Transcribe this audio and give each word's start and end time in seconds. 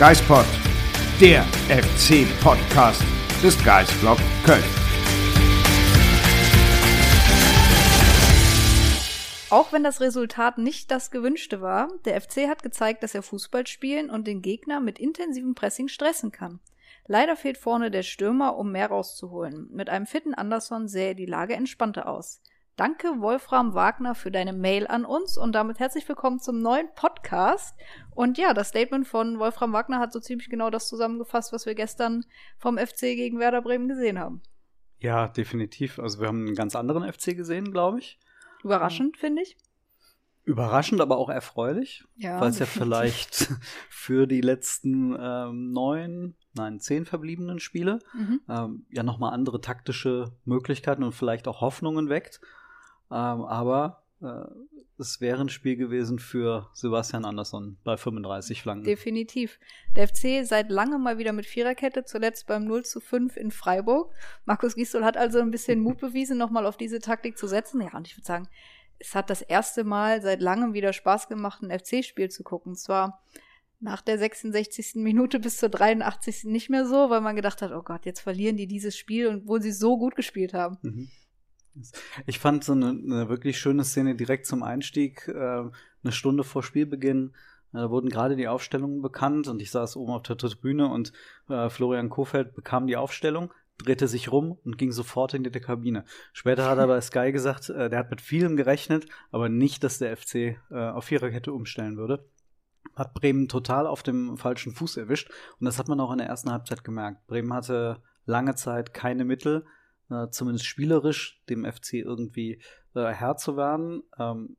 Geispod, 0.00 0.46
der 1.20 1.42
FC-Podcast 1.68 3.04
des 3.42 3.62
Geistblog 3.62 4.16
Köln. 4.46 4.64
Auch 9.50 9.74
wenn 9.74 9.84
das 9.84 10.00
Resultat 10.00 10.56
nicht 10.56 10.90
das 10.90 11.10
gewünschte 11.10 11.60
war, 11.60 11.90
der 12.06 12.18
FC 12.18 12.48
hat 12.48 12.62
gezeigt, 12.62 13.02
dass 13.02 13.14
er 13.14 13.22
Fußball 13.22 13.66
spielen 13.66 14.08
und 14.08 14.26
den 14.26 14.40
Gegner 14.40 14.80
mit 14.80 14.98
intensivem 14.98 15.54
Pressing 15.54 15.88
stressen 15.88 16.32
kann. 16.32 16.60
Leider 17.06 17.36
fehlt 17.36 17.58
vorne 17.58 17.90
der 17.90 18.02
Stürmer, 18.02 18.56
um 18.56 18.72
mehr 18.72 18.86
rauszuholen. 18.86 19.68
Mit 19.70 19.90
einem 19.90 20.06
fitten 20.06 20.32
Anderson 20.32 20.88
sähe 20.88 21.14
die 21.14 21.26
Lage 21.26 21.52
entspannter 21.52 22.08
aus. 22.08 22.40
Danke, 22.80 23.20
Wolfram 23.20 23.74
Wagner, 23.74 24.14
für 24.14 24.30
deine 24.30 24.54
Mail 24.54 24.86
an 24.86 25.04
uns 25.04 25.36
und 25.36 25.52
damit 25.52 25.78
herzlich 25.80 26.08
willkommen 26.08 26.40
zum 26.40 26.62
neuen 26.62 26.88
Podcast. 26.94 27.76
Und 28.14 28.38
ja, 28.38 28.54
das 28.54 28.68
Statement 28.70 29.06
von 29.06 29.38
Wolfram 29.38 29.74
Wagner 29.74 29.98
hat 29.98 30.14
so 30.14 30.18
ziemlich 30.18 30.48
genau 30.48 30.70
das 30.70 30.88
zusammengefasst, 30.88 31.52
was 31.52 31.66
wir 31.66 31.74
gestern 31.74 32.24
vom 32.56 32.78
FC 32.78 33.00
gegen 33.00 33.38
Werder 33.38 33.60
Bremen 33.60 33.86
gesehen 33.86 34.18
haben. 34.18 34.40
Ja, 34.98 35.28
definitiv. 35.28 35.98
Also 35.98 36.20
wir 36.20 36.28
haben 36.28 36.46
einen 36.46 36.54
ganz 36.54 36.74
anderen 36.74 37.02
FC 37.02 37.36
gesehen, 37.36 37.70
glaube 37.70 37.98
ich. 37.98 38.18
Überraschend, 38.64 39.18
finde 39.18 39.42
ich. 39.42 39.58
Überraschend, 40.44 41.02
aber 41.02 41.18
auch 41.18 41.28
erfreulich, 41.28 42.04
Ja, 42.16 42.40
weil 42.40 42.48
es 42.48 42.60
ja 42.60 42.64
vielleicht 42.66 43.50
für 43.90 44.26
die 44.26 44.40
letzten 44.40 45.14
ähm, 45.20 45.70
neun, 45.72 46.34
nein, 46.54 46.80
zehn 46.80 47.04
verbliebenen 47.04 47.58
Spiele 47.60 47.98
Mhm. 48.14 48.40
ähm, 48.48 48.86
ja 48.88 49.02
nochmal 49.02 49.34
andere 49.34 49.60
taktische 49.60 50.32
Möglichkeiten 50.46 51.02
und 51.02 51.12
vielleicht 51.12 51.46
auch 51.46 51.60
Hoffnungen 51.60 52.08
weckt. 52.08 52.40
Ähm, 53.10 53.42
aber 53.42 54.02
äh, 54.22 54.44
es 54.98 55.20
wäre 55.20 55.40
ein 55.40 55.48
Spiel 55.48 55.76
gewesen 55.76 56.18
für 56.18 56.68
Sebastian 56.74 57.24
Andersson 57.24 57.78
bei 57.84 57.96
35 57.96 58.62
Flanken. 58.62 58.84
Definitiv. 58.84 59.58
Der 59.96 60.06
FC 60.08 60.46
seit 60.46 60.70
langem 60.70 61.02
mal 61.02 61.18
wieder 61.18 61.32
mit 61.32 61.46
Viererkette, 61.46 62.04
zuletzt 62.04 62.46
beim 62.46 62.64
0 62.64 62.84
zu 62.84 63.00
5 63.00 63.36
in 63.36 63.50
Freiburg. 63.50 64.12
Markus 64.44 64.74
Gisdol 64.74 65.04
hat 65.04 65.16
also 65.16 65.40
ein 65.40 65.50
bisschen 65.50 65.80
Mut 65.80 65.98
bewiesen, 65.98 66.36
nochmal 66.36 66.66
auf 66.66 66.76
diese 66.76 66.98
Taktik 66.98 67.38
zu 67.38 67.46
setzen. 67.46 67.80
Ja, 67.80 67.96
und 67.96 68.06
ich 68.06 68.16
würde 68.16 68.26
sagen, 68.26 68.48
es 68.98 69.14
hat 69.14 69.30
das 69.30 69.40
erste 69.40 69.84
Mal 69.84 70.20
seit 70.20 70.42
langem 70.42 70.74
wieder 70.74 70.92
Spaß 70.92 71.28
gemacht, 71.28 71.62
ein 71.62 71.76
FC-Spiel 71.76 72.28
zu 72.28 72.44
gucken. 72.44 72.76
Zwar 72.76 73.22
nach 73.80 74.02
der 74.02 74.18
66. 74.18 74.96
Minute 74.96 75.40
bis 75.40 75.56
zur 75.56 75.70
83. 75.70 76.44
nicht 76.44 76.68
mehr 76.68 76.84
so, 76.84 77.08
weil 77.08 77.22
man 77.22 77.36
gedacht 77.36 77.62
hat, 77.62 77.72
oh 77.72 77.82
Gott, 77.82 78.04
jetzt 78.04 78.20
verlieren 78.20 78.58
die 78.58 78.66
dieses 78.66 78.96
Spiel, 78.96 79.28
und 79.28 79.42
obwohl 79.42 79.62
sie 79.62 79.72
so 79.72 79.96
gut 79.96 80.14
gespielt 80.14 80.52
haben. 80.52 80.76
Mhm. 80.82 81.08
Ich 82.26 82.38
fand 82.38 82.64
so 82.64 82.72
eine, 82.72 82.88
eine 82.88 83.28
wirklich 83.28 83.58
schöne 83.58 83.84
Szene 83.84 84.14
direkt 84.16 84.46
zum 84.46 84.62
Einstieg, 84.62 85.28
äh, 85.28 85.32
eine 86.02 86.12
Stunde 86.12 86.44
vor 86.44 86.62
Spielbeginn. 86.62 87.32
Äh, 87.72 87.76
Da 87.78 87.90
wurden 87.90 88.08
gerade 88.08 88.36
die 88.36 88.48
Aufstellungen 88.48 89.02
bekannt 89.02 89.48
und 89.48 89.62
ich 89.62 89.70
saß 89.70 89.96
oben 89.96 90.12
auf 90.12 90.22
der 90.22 90.36
Tribüne 90.36 90.88
und 90.88 91.12
äh, 91.48 91.68
Florian 91.70 92.10
Kofeld 92.10 92.54
bekam 92.54 92.86
die 92.86 92.96
Aufstellung, 92.96 93.52
drehte 93.78 94.08
sich 94.08 94.30
rum 94.30 94.58
und 94.64 94.76
ging 94.78 94.92
sofort 94.92 95.34
in 95.34 95.44
die 95.44 95.50
Kabine. 95.50 96.04
Später 96.32 96.68
hat 96.68 96.78
er 96.78 96.86
bei 96.86 97.00
Sky 97.00 97.32
gesagt, 97.32 97.70
äh, 97.70 97.88
der 97.88 97.98
hat 98.00 98.10
mit 98.10 98.20
vielem 98.20 98.56
gerechnet, 98.56 99.06
aber 99.30 99.48
nicht, 99.48 99.84
dass 99.84 99.98
der 99.98 100.16
FC 100.16 100.34
äh, 100.34 100.56
auf 100.70 101.04
Viererkette 101.04 101.52
umstellen 101.52 101.96
würde. 101.96 102.28
Hat 102.96 103.14
Bremen 103.14 103.46
total 103.48 103.86
auf 103.86 104.02
dem 104.02 104.36
falschen 104.36 104.74
Fuß 104.74 104.96
erwischt 104.96 105.30
und 105.60 105.64
das 105.66 105.78
hat 105.78 105.88
man 105.88 106.00
auch 106.00 106.10
in 106.12 106.18
der 106.18 106.26
ersten 106.26 106.50
Halbzeit 106.50 106.82
gemerkt. 106.82 107.26
Bremen 107.26 107.52
hatte 107.52 108.02
lange 108.26 108.54
Zeit 108.54 108.92
keine 108.92 109.24
Mittel, 109.24 109.64
äh, 110.10 110.28
zumindest 110.30 110.66
spielerisch 110.66 111.42
dem 111.48 111.64
FC 111.64 111.94
irgendwie 111.94 112.62
äh, 112.94 113.06
Herr 113.06 113.36
zu 113.36 113.56
werden. 113.56 114.02
Ähm, 114.18 114.56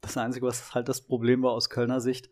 das 0.00 0.16
Einzige, 0.16 0.46
was 0.46 0.74
halt 0.74 0.88
das 0.88 1.00
Problem 1.00 1.42
war 1.42 1.52
aus 1.52 1.70
Kölner 1.70 2.00
Sicht, 2.00 2.30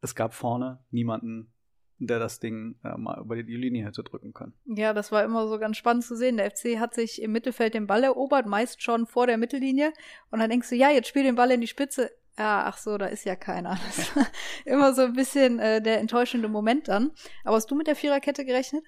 es 0.00 0.14
gab 0.14 0.34
vorne 0.34 0.84
niemanden, 0.90 1.52
der 1.98 2.18
das 2.18 2.38
Ding 2.38 2.78
äh, 2.84 2.96
mal 2.96 3.20
über 3.20 3.42
die 3.42 3.56
Linie 3.56 3.84
hätte 3.84 4.04
drücken 4.04 4.32
können. 4.32 4.54
Ja, 4.66 4.92
das 4.92 5.10
war 5.10 5.24
immer 5.24 5.48
so 5.48 5.58
ganz 5.58 5.76
spannend 5.76 6.04
zu 6.04 6.16
sehen. 6.16 6.36
Der 6.36 6.50
FC 6.50 6.78
hat 6.78 6.94
sich 6.94 7.20
im 7.20 7.32
Mittelfeld 7.32 7.74
den 7.74 7.86
Ball 7.86 8.04
erobert, 8.04 8.46
meist 8.46 8.82
schon 8.82 9.06
vor 9.06 9.26
der 9.26 9.36
Mittellinie. 9.36 9.92
Und 10.30 10.38
dann 10.38 10.50
denkst 10.50 10.68
du, 10.68 10.76
ja, 10.76 10.90
jetzt 10.90 11.08
spiel 11.08 11.24
den 11.24 11.34
Ball 11.34 11.50
in 11.50 11.60
die 11.60 11.66
Spitze. 11.66 12.10
Ja, 12.38 12.64
ach 12.66 12.78
so, 12.78 12.98
da 12.98 13.06
ist 13.06 13.24
ja 13.24 13.34
keiner. 13.34 13.78
Das 13.96 14.14
war 14.14 14.26
immer 14.64 14.94
so 14.94 15.02
ein 15.02 15.14
bisschen 15.14 15.58
äh, 15.58 15.82
der 15.82 15.98
enttäuschende 15.98 16.48
Moment 16.48 16.86
dann. 16.86 17.10
Aber 17.44 17.56
hast 17.56 17.70
du 17.70 17.74
mit 17.74 17.88
der 17.88 17.96
Viererkette 17.96 18.44
gerechnet? 18.44 18.84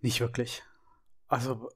Nicht 0.00 0.20
wirklich. 0.20 0.62
Also, 1.28 1.68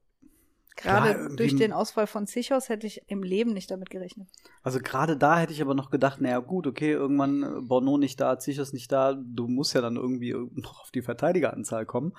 Gerade 0.78 1.14
Klar, 1.14 1.28
durch 1.30 1.56
den 1.56 1.72
Ausfall 1.72 2.06
von 2.06 2.28
Zichos 2.28 2.68
hätte 2.68 2.86
ich 2.86 3.02
im 3.08 3.24
Leben 3.24 3.52
nicht 3.52 3.68
damit 3.68 3.90
gerechnet. 3.90 4.28
also 4.62 4.78
gerade 4.78 5.16
da 5.16 5.40
hätte 5.40 5.52
ich 5.52 5.60
aber 5.60 5.74
noch 5.74 5.90
gedacht, 5.90 6.20
naja 6.20 6.38
gut, 6.38 6.68
okay, 6.68 6.92
irgendwann 6.92 7.42
äh, 7.42 7.60
Bono 7.62 7.98
nicht 7.98 8.20
da, 8.20 8.38
Zichos 8.38 8.72
nicht 8.72 8.92
da, 8.92 9.14
du 9.14 9.48
musst 9.48 9.74
ja 9.74 9.80
dann 9.80 9.96
irgendwie 9.96 10.32
noch 10.54 10.80
auf 10.80 10.92
die 10.92 11.02
Verteidigeranzahl 11.02 11.84
kommen. 11.84 12.12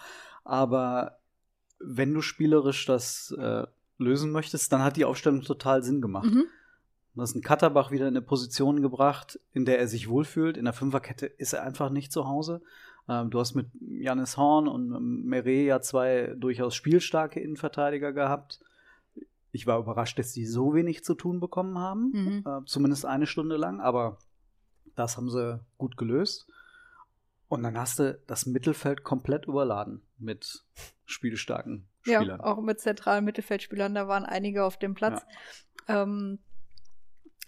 Aber 0.44 1.20
wenn 1.80 2.14
du 2.14 2.22
spielerisch 2.22 2.86
das 2.86 3.34
äh, 3.40 3.66
lösen 3.98 4.32
möchtest, 4.32 4.74
dann 4.74 4.84
hat 4.84 4.98
die 4.98 5.06
Aufstellung 5.06 5.42
total 5.42 5.82
Sinn 5.82 6.02
gemacht. 6.02 6.30
Mhm. 6.30 6.44
Du 7.16 7.22
hast 7.22 7.36
einen 7.36 7.44
Katterbach 7.44 7.92
wieder 7.92 8.08
in 8.08 8.16
eine 8.16 8.22
Position 8.22 8.82
gebracht, 8.82 9.40
in 9.54 9.64
der 9.64 9.80
er 9.80 9.88
sich 9.88 10.10
wohlfühlt. 10.10 10.58
In 10.58 10.66
der 10.66 10.74
Fünferkette 10.74 11.26
ist 11.26 11.54
er 11.54 11.64
einfach 11.64 11.90
nicht 11.90 12.12
zu 12.12 12.28
Hause. 12.28 12.62
Ähm, 13.10 13.32
du 13.32 13.40
hast 13.40 13.56
mit 13.56 13.68
Janis 13.82 14.38
Horn 14.38 14.68
und 14.68 15.26
Meret 15.26 15.66
ja 15.66 15.82
zwei 15.82 16.36
durchaus 16.38 16.76
spielstarke 16.76 17.40
Innenverteidiger 17.40 18.14
gehabt. 18.14 18.60
Ich 19.52 19.66
war 19.66 19.80
überrascht, 19.80 20.20
dass 20.20 20.32
die 20.32 20.46
so 20.46 20.76
wenig 20.76 21.04
zu 21.04 21.16
tun 21.16 21.40
bekommen 21.40 21.80
haben. 21.80 22.12
Mhm. 22.14 22.44
Äh, 22.46 22.66
zumindest 22.66 23.06
eine 23.06 23.26
Stunde 23.26 23.58
lang, 23.58 23.82
aber 23.82 24.20
das 24.96 25.18
haben 25.18 25.30
sie 25.30 25.60
gut 25.78 25.98
gelöst. 25.98 26.48
Und 27.48 27.64
dann 27.64 27.78
hast 27.80 27.98
du 27.98 28.20
das 28.28 28.46
Mittelfeld 28.46 29.04
komplett 29.04 29.48
überladen 29.48 30.04
mit 30.20 30.64
spielstarken 31.06 31.88
Ja, 32.06 32.22
Spielern. 32.22 32.42
auch 32.42 32.62
mit 32.62 32.80
zentralen 32.80 33.26
Mittelfeldspielern, 33.26 33.96
da 33.96 34.08
waren 34.08 34.24
einige 34.24 34.64
auf 34.64 34.78
dem 34.78 34.94
Platz. 34.94 35.26
Ähm, 35.88 36.38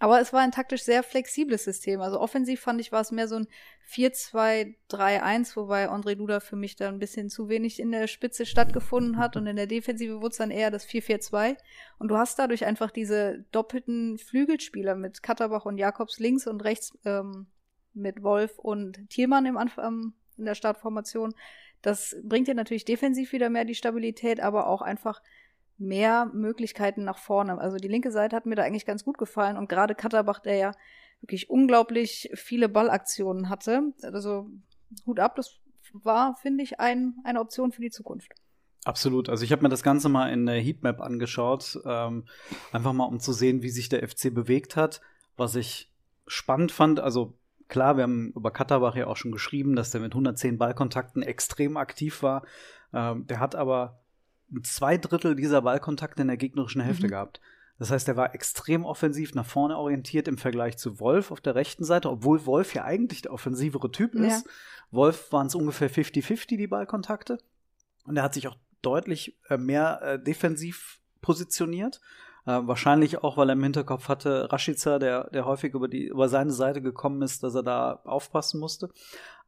aber 0.02 0.20
es 0.20 0.34
war 0.34 0.40
ein 0.40 0.52
taktisch 0.52 0.82
sehr 0.82 1.04
flexibles 1.04 1.64
System. 1.64 2.02
Also 2.02 2.20
offensiv 2.20 2.60
fand 2.60 2.82
ich, 2.82 2.92
war 2.92 3.02
es 3.02 3.12
mehr 3.12 3.28
so 3.28 3.36
ein 3.36 3.48
4-2-3-1, 3.88 5.56
wobei 5.56 5.92
André 5.92 6.16
Duda 6.16 6.40
für 6.40 6.56
mich 6.56 6.76
da 6.76 6.88
ein 6.88 6.98
bisschen 6.98 7.30
zu 7.30 7.50
wenig 7.50 7.80
in 7.80 7.92
der 7.92 8.08
Spitze 8.08 8.48
stattgefunden 8.48 9.18
hat 9.18 9.38
und 9.38 9.46
in 9.46 9.58
der 9.58 9.68
Defensive 9.68 10.20
wurde 10.20 10.32
es 10.32 10.38
dann 10.38 10.50
eher 10.50 10.72
das 10.72 10.88
4-4-2. 10.88 11.56
Und 12.00 12.08
du 12.08 12.18
hast 12.18 12.40
dadurch 12.40 12.66
einfach 12.66 12.90
diese 12.90 13.46
doppelten 13.52 14.18
Flügelspieler 14.18 14.96
mit 14.96 15.22
Katterbach 15.22 15.66
und 15.66 15.78
Jakobs 15.78 16.18
links 16.18 16.48
und 16.48 16.64
rechts 16.64 16.98
ähm, 17.06 17.46
mit 17.94 18.24
Wolf 18.24 18.58
und 18.58 19.08
Thielmann 19.12 19.46
im 19.46 19.56
Anf 19.56 19.78
ähm, 19.78 20.14
in 20.36 20.46
der 20.46 20.56
Startformation. 20.56 21.36
Das 21.84 22.16
bringt 22.24 22.48
dir 22.48 22.56
natürlich 22.56 22.86
defensiv 22.86 23.34
wieder 23.34 23.52
mehr 23.52 23.66
die 23.66 23.76
Stabilität, 23.76 24.40
aber 24.40 24.66
auch 24.66 24.82
einfach 24.82 25.22
mehr 25.82 26.30
Möglichkeiten 26.34 27.04
nach 27.04 27.18
vorne. 27.18 27.58
Also 27.60 27.78
die 27.78 27.88
linke 27.88 28.12
Seite 28.12 28.36
hat 28.36 28.46
mir 28.46 28.56
da 28.56 28.64
eigentlich 28.64 28.86
ganz 28.86 29.04
gut 29.04 29.18
gefallen 29.18 29.58
und 29.58 29.68
gerade 29.68 29.96
Katterbach, 29.96 30.40
der 30.40 30.56
ja 30.56 30.72
wirklich 31.22 31.50
unglaublich 31.50 32.30
viele 32.34 32.70
Ballaktionen 32.70 33.50
hatte. 33.50 33.94
Also 34.04 34.48
Hut 35.06 35.20
ab, 35.20 35.36
das 35.36 35.60
war, 35.94 36.36
finde 36.36 36.64
ich, 36.64 36.80
ein, 36.80 37.16
eine 37.24 37.40
Option 37.40 37.72
für 37.72 37.82
die 37.82 37.90
Zukunft. 37.90 38.32
Absolut. 38.84 39.30
Also 39.30 39.44
ich 39.44 39.52
habe 39.52 39.62
mir 39.62 39.70
das 39.70 39.84
Ganze 39.84 40.10
mal 40.10 40.32
in 40.32 40.46
der 40.46 40.60
Heatmap 40.60 41.02
angeschaut, 41.02 41.80
ähm, 41.86 42.26
einfach 42.72 42.94
mal 42.94 43.06
um 43.06 43.20
zu 43.20 43.34
sehen, 43.34 43.62
wie 43.62 43.70
sich 43.70 43.90
der 43.90 44.08
FC 44.08 44.34
bewegt 44.34 44.76
hat. 44.76 45.02
Was 45.38 45.56
ich 45.56 45.92
spannend 46.26 46.72
fand, 46.72 47.00
also 47.00 47.38
klar, 47.68 47.98
wir 47.98 48.04
haben 48.04 48.32
über 48.36 48.52
Katterbach 48.52 48.96
ja 48.96 49.08
auch 49.08 49.18
schon 49.18 49.32
geschrieben, 49.32 49.76
dass 49.76 49.92
der 49.92 50.02
mit 50.02 50.14
110 50.14 50.58
Ballkontakten 50.58 51.22
extrem 51.22 51.78
aktiv 51.78 52.24
war. 52.24 52.44
Ähm, 52.94 53.28
der 53.28 53.40
hat 53.40 53.56
aber 53.56 54.01
zwei 54.64 54.98
Drittel 54.98 55.36
dieser 55.36 55.62
Ballkontakte 55.62 56.22
in 56.22 56.28
der 56.28 56.38
gegnerischen 56.38 56.82
Hälfte 56.82 57.06
Mhm. 57.08 57.12
gehabt. 57.12 57.42
Das 57.80 57.90
heißt, 57.90 58.08
er 58.08 58.16
war 58.16 58.36
extrem 58.36 58.86
offensiv 58.86 59.34
nach 59.34 59.46
vorne 59.46 59.76
orientiert 59.78 60.28
im 60.28 60.38
Vergleich 60.38 60.78
zu 60.78 61.00
Wolf 61.00 61.32
auf 61.32 61.42
der 61.42 61.56
rechten 61.56 61.84
Seite, 61.84 62.12
obwohl 62.12 62.46
Wolf 62.46 62.76
ja 62.76 62.84
eigentlich 62.84 63.24
der 63.24 63.34
offensivere 63.34 63.92
Typ 63.92 64.14
ist. 64.14 64.48
Wolf 64.92 65.32
waren 65.32 65.48
es 65.48 65.56
ungefähr 65.56 65.90
50-50 65.90 66.58
die 66.58 66.68
Ballkontakte. 66.68 67.40
Und 68.06 68.18
er 68.18 68.24
hat 68.24 68.34
sich 68.36 68.48
auch 68.48 68.58
deutlich 68.84 69.40
äh, 69.50 69.58
mehr 69.58 70.00
äh, 70.04 70.20
defensiv 70.24 71.00
positioniert. 71.22 72.02
Äh, 72.46 72.60
wahrscheinlich 72.64 73.24
auch, 73.24 73.38
weil 73.38 73.50
er 73.50 73.54
im 73.54 73.64
Hinterkopf 73.64 74.08
hatte, 74.10 74.52
Rashica, 74.52 75.00
der, 75.00 75.30
der 75.32 75.46
häufig 75.46 75.74
über, 75.74 75.88
die, 75.88 76.08
über 76.08 76.30
seine 76.30 76.52
Seite 76.52 76.82
gekommen 76.82 77.22
ist, 77.22 77.42
dass 77.44 77.56
er 77.56 77.64
da 77.64 78.02
aufpassen 78.04 78.60
musste. 78.60 78.90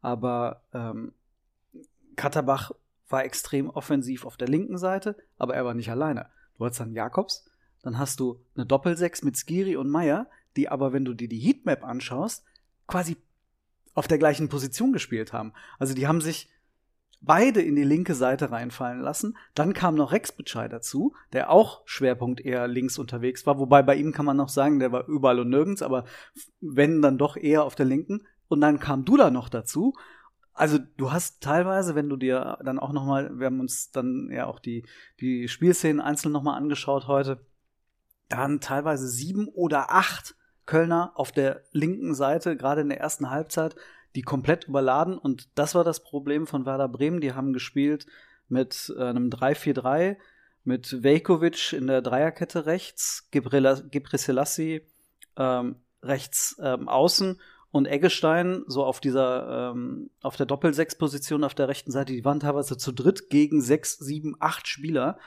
Aber 0.01 0.63
ähm, 0.73 1.13
Katterbach 2.15 2.71
war 3.09 3.25
extrem 3.25 3.69
offensiv 3.69 4.25
auf 4.25 4.37
der 4.37 4.47
linken 4.47 4.77
Seite, 4.77 5.15
aber 5.37 5.55
er 5.55 5.65
war 5.65 5.73
nicht 5.73 5.91
alleine. 5.91 6.27
Du 6.57 6.65
hast 6.65 6.79
dann 6.79 6.93
Jakobs, 6.93 7.45
dann 7.81 7.97
hast 7.97 8.19
du 8.19 8.39
eine 8.55 8.65
Doppelsechs 8.65 9.23
mit 9.23 9.37
Skiri 9.37 9.75
und 9.75 9.89
Meier, 9.89 10.27
die 10.55 10.69
aber, 10.69 10.93
wenn 10.93 11.05
du 11.05 11.13
dir 11.13 11.27
die 11.27 11.39
Heatmap 11.39 11.83
anschaust, 11.83 12.43
quasi 12.87 13.17
auf 13.93 14.07
der 14.07 14.17
gleichen 14.17 14.49
Position 14.49 14.93
gespielt 14.93 15.33
haben. 15.33 15.53
Also 15.79 15.93
die 15.93 16.07
haben 16.07 16.21
sich 16.21 16.49
beide 17.21 17.61
in 17.61 17.75
die 17.75 17.83
linke 17.83 18.15
Seite 18.15 18.51
reinfallen 18.51 19.01
lassen. 19.01 19.37
Dann 19.55 19.73
kam 19.73 19.95
noch 19.95 20.11
Rex 20.11 20.31
Bitschei 20.31 20.67
dazu, 20.67 21.15
der 21.31 21.49
auch 21.49 21.81
Schwerpunkt 21.85 22.41
eher 22.41 22.67
links 22.67 22.97
unterwegs 22.97 23.45
war. 23.45 23.59
Wobei 23.59 23.81
bei 23.81 23.95
ihm 23.95 24.11
kann 24.11 24.25
man 24.25 24.37
noch 24.37 24.49
sagen, 24.49 24.79
der 24.79 24.91
war 24.91 25.07
überall 25.07 25.39
und 25.39 25.49
nirgends, 25.49 25.81
aber 25.81 26.05
wenn 26.59 27.01
dann 27.01 27.17
doch 27.17 27.37
eher 27.37 27.63
auf 27.63 27.75
der 27.75 27.85
linken. 27.85 28.23
Und 28.47 28.61
dann 28.61 28.79
kam 28.79 29.05
Dula 29.05 29.31
noch 29.31 29.49
dazu. 29.49 29.93
Also 30.53 30.77
du 30.97 31.11
hast 31.11 31.41
teilweise, 31.41 31.95
wenn 31.95 32.09
du 32.09 32.15
dir 32.15 32.59
dann 32.63 32.79
auch 32.79 32.91
noch 32.91 33.05
mal, 33.05 33.39
wir 33.39 33.47
haben 33.47 33.59
uns 33.59 33.91
dann 33.91 34.29
ja 34.31 34.45
auch 34.45 34.59
die 34.59 34.85
die 35.19 35.47
Spielszenen 35.47 35.99
einzeln 35.99 36.31
noch 36.31 36.43
mal 36.43 36.55
angeschaut 36.55 37.07
heute, 37.07 37.45
dann 38.29 38.59
teilweise 38.59 39.07
sieben 39.07 39.47
oder 39.47 39.91
acht 39.91 40.35
Kölner 40.65 41.11
auf 41.15 41.31
der 41.31 41.63
linken 41.71 42.15
Seite, 42.15 42.55
gerade 42.55 42.81
in 42.81 42.89
der 42.89 42.99
ersten 42.99 43.29
Halbzeit, 43.29 43.75
die 44.15 44.21
komplett 44.21 44.65
überladen. 44.65 45.17
Und 45.17 45.49
das 45.55 45.75
war 45.75 45.83
das 45.83 46.03
Problem 46.03 46.47
von 46.47 46.65
Werder 46.65 46.87
Bremen. 46.87 47.19
Die 47.19 47.33
haben 47.33 47.53
gespielt 47.53 48.05
mit 48.47 48.93
äh, 48.97 49.03
einem 49.03 49.29
3-4-3, 49.29 50.17
mit 50.63 51.03
Vejkovic 51.03 51.73
in 51.73 51.87
der 51.87 52.01
Dreierkette 52.01 52.65
rechts, 52.65 53.27
Gebre 53.31 53.57
ähm, 55.35 55.75
rechts 56.03 56.57
ähm, 56.61 56.87
außen 56.87 57.41
und 57.73 57.87
Eggestein 57.87 58.63
so 58.67 58.85
auf 58.85 58.99
dieser 58.99 59.71
ähm, 59.71 60.11
auf 60.21 60.35
der 60.35 60.45
Doppelsechs-Position 60.45 61.43
auf 61.43 61.55
der 61.55 61.67
rechten 61.67 61.91
Seite. 61.91 62.13
Die 62.13 62.23
waren 62.23 62.39
teilweise 62.39 62.77
zu 62.77 62.91
dritt 62.91 63.31
gegen 63.31 63.61
sechs, 63.61 63.97
sieben, 63.97 64.35
acht 64.39 64.67
Spieler. 64.67 65.17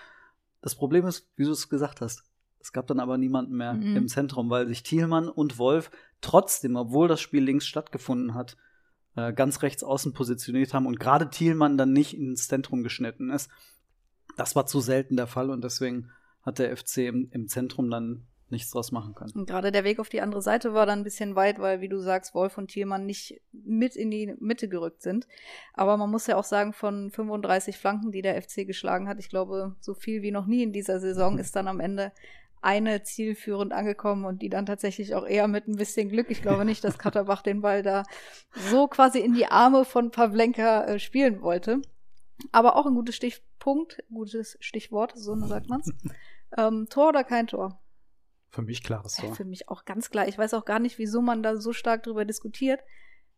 Das 0.63 0.77
Problem 0.77 1.05
ist, 1.07 1.29
wie 1.35 1.45
du 1.45 1.51
es 1.51 1.69
gesagt 1.69 2.01
hast, 2.01 2.23
es 2.61 2.73
gab 2.73 2.87
dann 2.87 3.01
aber 3.01 3.19
niemanden 3.19 3.57
mehr 3.57 3.75
mhm. 3.75 3.97
im 3.97 4.07
Zentrum, 4.07 4.49
weil 4.49 4.69
sich 4.69 4.85
Thielmann 4.85 5.29
und 5.29 5.59
Wolf 5.59 5.91
trotzdem, 6.21 6.77
obwohl 6.77 7.09
das 7.09 7.21
Spiel 7.21 7.43
links 7.43 7.67
stattgefunden 7.67 8.35
hat, 8.35 8.57
äh, 9.17 9.33
ganz 9.33 9.63
rechts 9.63 9.83
außen 9.83 10.13
positioniert 10.13 10.73
haben 10.73 10.87
und 10.87 11.01
gerade 11.01 11.29
Thielmann 11.29 11.77
dann 11.77 11.93
nicht 11.93 12.17
ins 12.17 12.47
Zentrum 12.47 12.85
geschnitten 12.85 13.29
ist. 13.29 13.51
Das 14.37 14.55
war 14.55 14.67
zu 14.67 14.79
selten 14.79 15.17
der 15.17 15.27
Fall 15.27 15.51
und 15.51 15.65
deswegen 15.65 16.11
hat 16.43 16.61
der 16.61 16.77
FC 16.77 16.99
im, 16.99 17.29
im 17.33 17.49
Zentrum 17.49 17.91
dann 17.91 18.29
nichts 18.49 18.71
draus 18.71 18.93
machen 18.93 19.15
können. 19.15 19.33
Und 19.35 19.47
gerade 19.47 19.73
der 19.73 19.85
Weg 19.85 19.99
auf 19.99 20.09
die 20.09 20.21
andere 20.21 20.43
Seite 20.43 20.73
war 20.73 20.87
dann 20.87 21.01
ein 21.01 21.05
bisschen 21.05 21.35
weit, 21.35 21.59
weil, 21.59 21.81
wie 21.81 21.89
du 21.89 21.99
sagst, 21.99 22.35
Wolf 22.35 22.59
und 22.59 22.69
Thielmann 22.69 23.05
nicht 23.05 23.41
mit 23.53 23.97
in 23.97 24.11
die 24.11 24.35
Mitte 24.39 24.69
gerückt 24.69 25.03
sind. 25.03 25.27
Aber 25.75 25.97
man 25.97 26.11
muss 26.11 26.27
ja 26.27 26.37
auch 26.37 26.45
sagen, 26.45 26.73
von 26.73 27.11
35 27.11 27.77
Flanken, 27.77 28.13
die 28.13 28.23
der 28.23 28.41
FC 28.41 28.67
geschlagen 28.67 29.09
hat, 29.09 29.19
ich 29.19 29.29
glaube, 29.29 29.75
so 29.81 29.95
viel 29.95 30.23
wie 30.23 30.31
noch 30.31 30.47
nie 30.47 30.63
in 30.63 30.73
dieser 30.73 31.01
Saison 31.01 31.39
ist 31.39 31.57
dann 31.57 31.69
am 31.69 31.81
Ende 31.81 32.13
eine 32.63 33.03
zielführend 33.03 33.73
angekommen 33.73 34.25
und 34.25 34.43
die 34.43 34.49
dann 34.49 34.67
tatsächlich 34.67 35.15
auch 35.15 35.27
eher 35.27 35.47
mit 35.47 35.69
ein 35.69 35.77
bisschen 35.77 36.09
Glück. 36.09 36.31
Ich 36.31 36.43
glaube 36.43 36.65
nicht, 36.65 36.83
dass 36.83 36.99
Katterbach 36.99 37.43
den 37.43 37.61
Ball 37.61 37.83
da 37.83 38.05
so 38.71 38.89
quasi 38.89 39.21
in 39.21 39.35
die 39.35 39.47
Arme 39.47 39.85
von 39.85 40.11
Pavlenka 40.11 40.85
äh, 40.85 40.99
spielen 40.99 41.43
wollte. 41.43 41.81
Aber 42.53 42.77
auch 42.77 42.87
ein 42.87 42.95
gutes 42.95 43.17
Stichpunkt, 43.17 44.03
gutes 44.13 44.57
Stichwort, 44.61 45.13
so 45.17 45.37
sagt 45.47 45.69
man's. 45.69 45.91
Ähm, 46.57 46.87
Tor 46.89 47.09
oder 47.09 47.25
kein 47.25 47.49
Tor? 47.49 47.81
Für 48.49 48.63
mich 48.63 48.83
klares 48.83 49.17
Tor. 49.17 49.35
Für 49.35 49.45
mich 49.45 49.69
auch 49.69 49.85
ganz 49.85 50.11
klar. 50.11 50.29
Ich 50.29 50.39
weiß 50.39 50.55
auch 50.55 50.65
gar 50.65 50.79
nicht, 50.79 50.99
wieso 50.99 51.21
man 51.21 51.43
da 51.43 51.57
so 51.57 51.73
stark 51.73 52.03
drüber 52.05 52.25
diskutiert. 52.25 52.81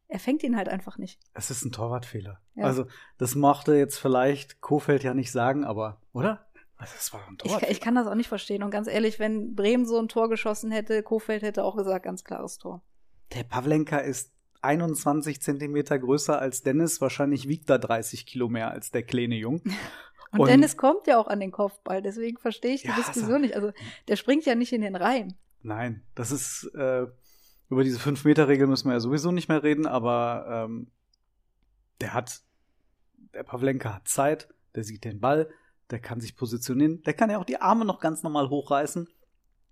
Er 0.07 0.19
fängt 0.19 0.43
ihn 0.43 0.57
halt 0.57 0.69
einfach 0.69 0.97
nicht. 0.97 1.21
Es 1.35 1.51
ist 1.51 1.65
ein 1.65 1.73
Torwartfehler. 1.73 2.41
Ja. 2.55 2.65
Also, 2.65 2.87
das 3.19 3.35
mochte 3.35 3.75
jetzt 3.75 3.99
vielleicht 3.99 4.61
Kofeld 4.61 5.03
ja 5.03 5.13
nicht 5.13 5.33
sagen, 5.33 5.65
aber, 5.65 6.01
oder? 6.13 6.47
Also 6.79 6.95
das 6.95 7.13
war 7.13 7.27
ein 7.29 7.37
Tor. 7.37 7.61
Ich, 7.61 7.69
ich, 7.69 7.81
kann 7.81 7.97
das 7.97 8.07
auch 8.07 8.15
nicht 8.15 8.29
verstehen. 8.29 8.63
Und 8.63 8.71
ganz 8.71 8.87
ehrlich, 8.87 9.19
wenn 9.19 9.55
Bremen 9.55 9.85
so 9.85 9.99
ein 9.99 10.09
Tor 10.09 10.31
geschossen 10.31 10.71
hätte, 10.71 11.03
Kofeld 11.03 11.43
hätte 11.43 11.65
auch 11.65 11.77
gesagt, 11.77 12.05
ganz 12.05 12.23
klares 12.23 12.59
Tor. 12.59 12.83
Der 13.35 13.43
Pavlenka 13.43 13.99
ist 13.99 14.33
21 14.63 15.43
Zentimeter 15.43 15.99
größer 15.99 16.39
als 16.39 16.63
Dennis. 16.63 17.01
Wahrscheinlich 17.01 17.49
wiegt 17.49 17.69
er 17.69 17.81
30 17.81 18.27
Kilo 18.27 18.49
mehr 18.49 18.71
als 18.71 18.91
der 18.91 19.03
kleine 19.03 19.35
Jung. 19.35 19.61
Und, 20.33 20.41
Und, 20.41 20.49
Dennis 20.49 20.77
kommt 20.77 21.07
ja 21.07 21.19
auch 21.19 21.29
an 21.29 21.41
den 21.41 21.53
Kopfball, 21.53 22.03
deswegen 22.03 22.39
verstehe 22.39 22.75
ich 22.75 22.83
die 22.83 22.89
ja, 22.89 22.97
Diskussion 22.97 23.41
nicht. 23.41 23.55
Also 23.55 23.73
der 24.09 24.17
springt 24.17 24.45
ja 24.45 24.55
nicht 24.55 24.73
in 24.73 24.83
den 24.83 24.97
Reihen. 24.97 25.35
Nein, 25.63 26.03
das 26.15 26.31
ist 26.31 26.71
äh, 26.75 27.07
über 27.71 27.85
diese 27.85 27.99
5-Meter-Regel 27.99 28.67
müssen 28.67 28.89
wir 28.89 28.95
ja 28.95 29.01
sowieso 29.01 29.33
nicht 29.33 29.49
mehr 29.49 29.63
reden, 29.63 29.87
aber 29.87 30.67
ähm, 30.67 30.91
der 32.01 32.15
hat, 32.15 32.43
der 33.35 33.43
Pavlenka 33.43 33.95
hat 33.95 34.09
Zeit, 34.09 34.49
der 34.75 34.85
sieht 34.85 35.05
den 35.05 35.21
Ball, 35.21 35.51
der 35.91 36.01
kann 36.01 36.21
sich 36.21 36.37
positionieren, 36.37 37.03
der 37.03 37.15
kann 37.15 37.31
ja 37.31 37.39
auch 37.39 37.45
die 37.45 37.61
Arme 37.61 37.85
noch 37.85 38.01
ganz 38.01 38.23
normal 38.23 38.51
hochreißen. 38.51 39.09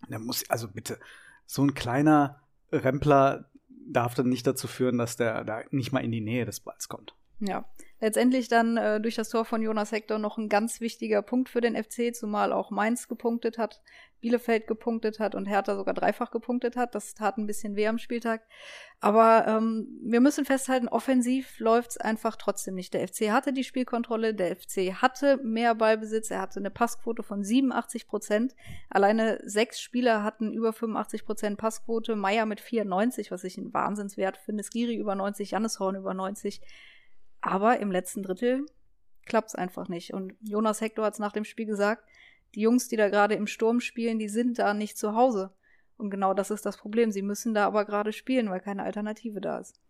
Der 0.09 0.19
muss, 0.19 0.49
also 0.51 0.69
bitte, 0.69 0.99
so 1.47 1.63
ein 1.63 1.75
kleiner 1.75 2.41
Rempler 2.73 3.51
darf 3.69 4.15
dann 4.15 4.29
nicht 4.29 4.47
dazu 4.47 4.67
führen, 4.67 4.99
dass 4.99 5.17
der 5.17 5.45
da 5.45 5.63
nicht 5.71 5.93
mal 5.93 6.05
in 6.05 6.13
die 6.13 6.21
Nähe 6.21 6.45
des 6.45 6.61
Balls 6.61 6.89
kommt. 6.89 7.15
Ja, 7.39 7.65
letztendlich 8.01 8.49
dann 8.49 8.77
äh, 8.77 9.01
durch 9.01 9.15
das 9.15 9.31
Tor 9.31 9.45
von 9.45 9.63
Jonas 9.63 9.93
Hector 9.93 10.19
noch 10.19 10.39
ein 10.39 10.49
ganz 10.49 10.81
wichtiger 10.81 11.23
Punkt 11.23 11.49
für 11.49 11.61
den 11.61 11.83
FC, 11.83 12.15
zumal 12.15 12.53
auch 12.53 12.71
Mainz 12.71 13.09
gepunktet 13.09 13.59
hat, 13.59 13.81
Bielefeld 14.21 14.67
gepunktet 14.67 15.21
hat 15.21 15.35
und 15.35 15.47
Hertha 15.47 15.77
sogar 15.77 15.95
dreifach 15.95 16.31
gepunktet 16.31 16.77
hat. 16.77 16.95
Das 16.95 17.15
tat 17.15 17.39
ein 17.39 17.47
bisschen 17.47 17.77
weh 17.77 17.87
am 17.87 17.99
Spieltag. 17.99 18.43
Aber 19.01 19.47
ähm, 19.47 19.87
wir 20.03 20.21
müssen 20.21 20.45
festhalten, 20.45 20.89
offensiv 20.89 21.59
läuft's 21.59 21.97
einfach 21.97 22.37
trotzdem 22.37 22.75
nicht. 22.75 22.95
Der 22.95 23.07
FC 23.07 23.31
hatte 23.31 23.53
die 23.53 23.65
Spielkontrolle, 23.65 24.35
der 24.35 24.57
FC 24.57 24.95
hatte 24.95 25.39
mehr 25.43 25.75
Ballbesitz, 25.75 26.31
er 26.31 26.41
hatte 26.41 26.61
eine 26.61 26.71
Passquote 26.71 27.23
von 27.23 27.45
87 27.45 28.09
Prozent. 28.09 28.57
Alleine 28.91 29.41
sechs 29.45 29.81
Spieler 29.81 30.23
hatten 30.23 30.53
über 30.53 30.73
85 30.73 31.25
Prozent 31.25 31.59
Passquote. 31.59 32.17
Meier 32.17 32.47
mit 32.47 32.61
94, 32.61 33.31
was 33.31 33.45
ich 33.45 33.59
einen 33.59 33.73
Wahnsinnswert 33.75 34.39
finde. 34.39 34.65
Skiri 34.65 34.97
über 34.97 35.15
90, 35.15 35.51
Jannis 35.51 35.79
Horn 35.79 35.97
über 35.97 36.15
90. 36.15 36.61
Aber 37.41 37.79
im 37.79 37.91
letzten 37.91 38.23
Drittel 38.23 38.67
klappt 39.25 39.49
es 39.49 39.55
einfach 39.55 39.89
nicht. 39.89 40.13
Und 40.13 40.35
Jonas 40.41 40.81
Hector 40.81 41.05
hat 41.05 41.15
es 41.15 41.19
nach 41.19 41.33
dem 41.33 41.45
Spiel 41.45 41.67
gesagt, 41.67 42.05
die 42.55 42.61
Jungs, 42.61 42.89
die 42.89 42.97
da 42.97 43.09
gerade 43.09 43.35
im 43.35 43.47
Sturm 43.47 43.81
spielen, 43.81 44.19
die 44.19 44.29
sind 44.29 44.59
da 44.59 44.73
nicht 44.73 44.97
zu 44.97 45.15
Hause. 45.15 45.53
Und 45.99 46.11
genau 46.11 46.35
das 46.35 46.51
ist 46.51 46.67
das 46.67 46.77
Problem. 46.77 47.11
Sie 47.11 47.23
müssen 47.23 47.55
da 47.55 47.67
aber 47.67 47.85
gerade 47.85 48.13
spielen, 48.13 48.51
weil 48.51 48.61
keine 48.61 48.83
Alternative 48.83 49.41
da 49.41 49.59
ist. 49.59 49.81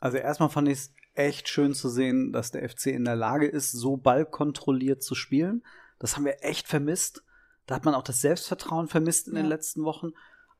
Also 0.00 0.18
erstmal 0.18 0.50
fand 0.50 0.68
ich 0.68 0.78
es 0.78 0.94
echt 1.14 1.48
schön 1.48 1.72
zu 1.74 1.88
sehen, 1.88 2.32
dass 2.32 2.50
der 2.50 2.68
FC 2.68 2.86
in 2.86 3.04
der 3.04 3.16
Lage 3.16 3.46
ist, 3.46 3.72
so 3.72 3.96
ballkontrolliert 3.96 5.02
zu 5.02 5.14
spielen. 5.14 5.64
Das 5.98 6.16
haben 6.16 6.24
wir 6.24 6.44
echt 6.44 6.68
vermisst. 6.68 7.22
Da 7.66 7.74
hat 7.74 7.84
man 7.84 7.94
auch 7.94 8.02
das 8.02 8.20
Selbstvertrauen 8.20 8.88
vermisst 8.88 9.28
in 9.28 9.36
ja. 9.36 9.42
den 9.42 9.48
letzten 9.48 9.84
Wochen. 9.84 10.10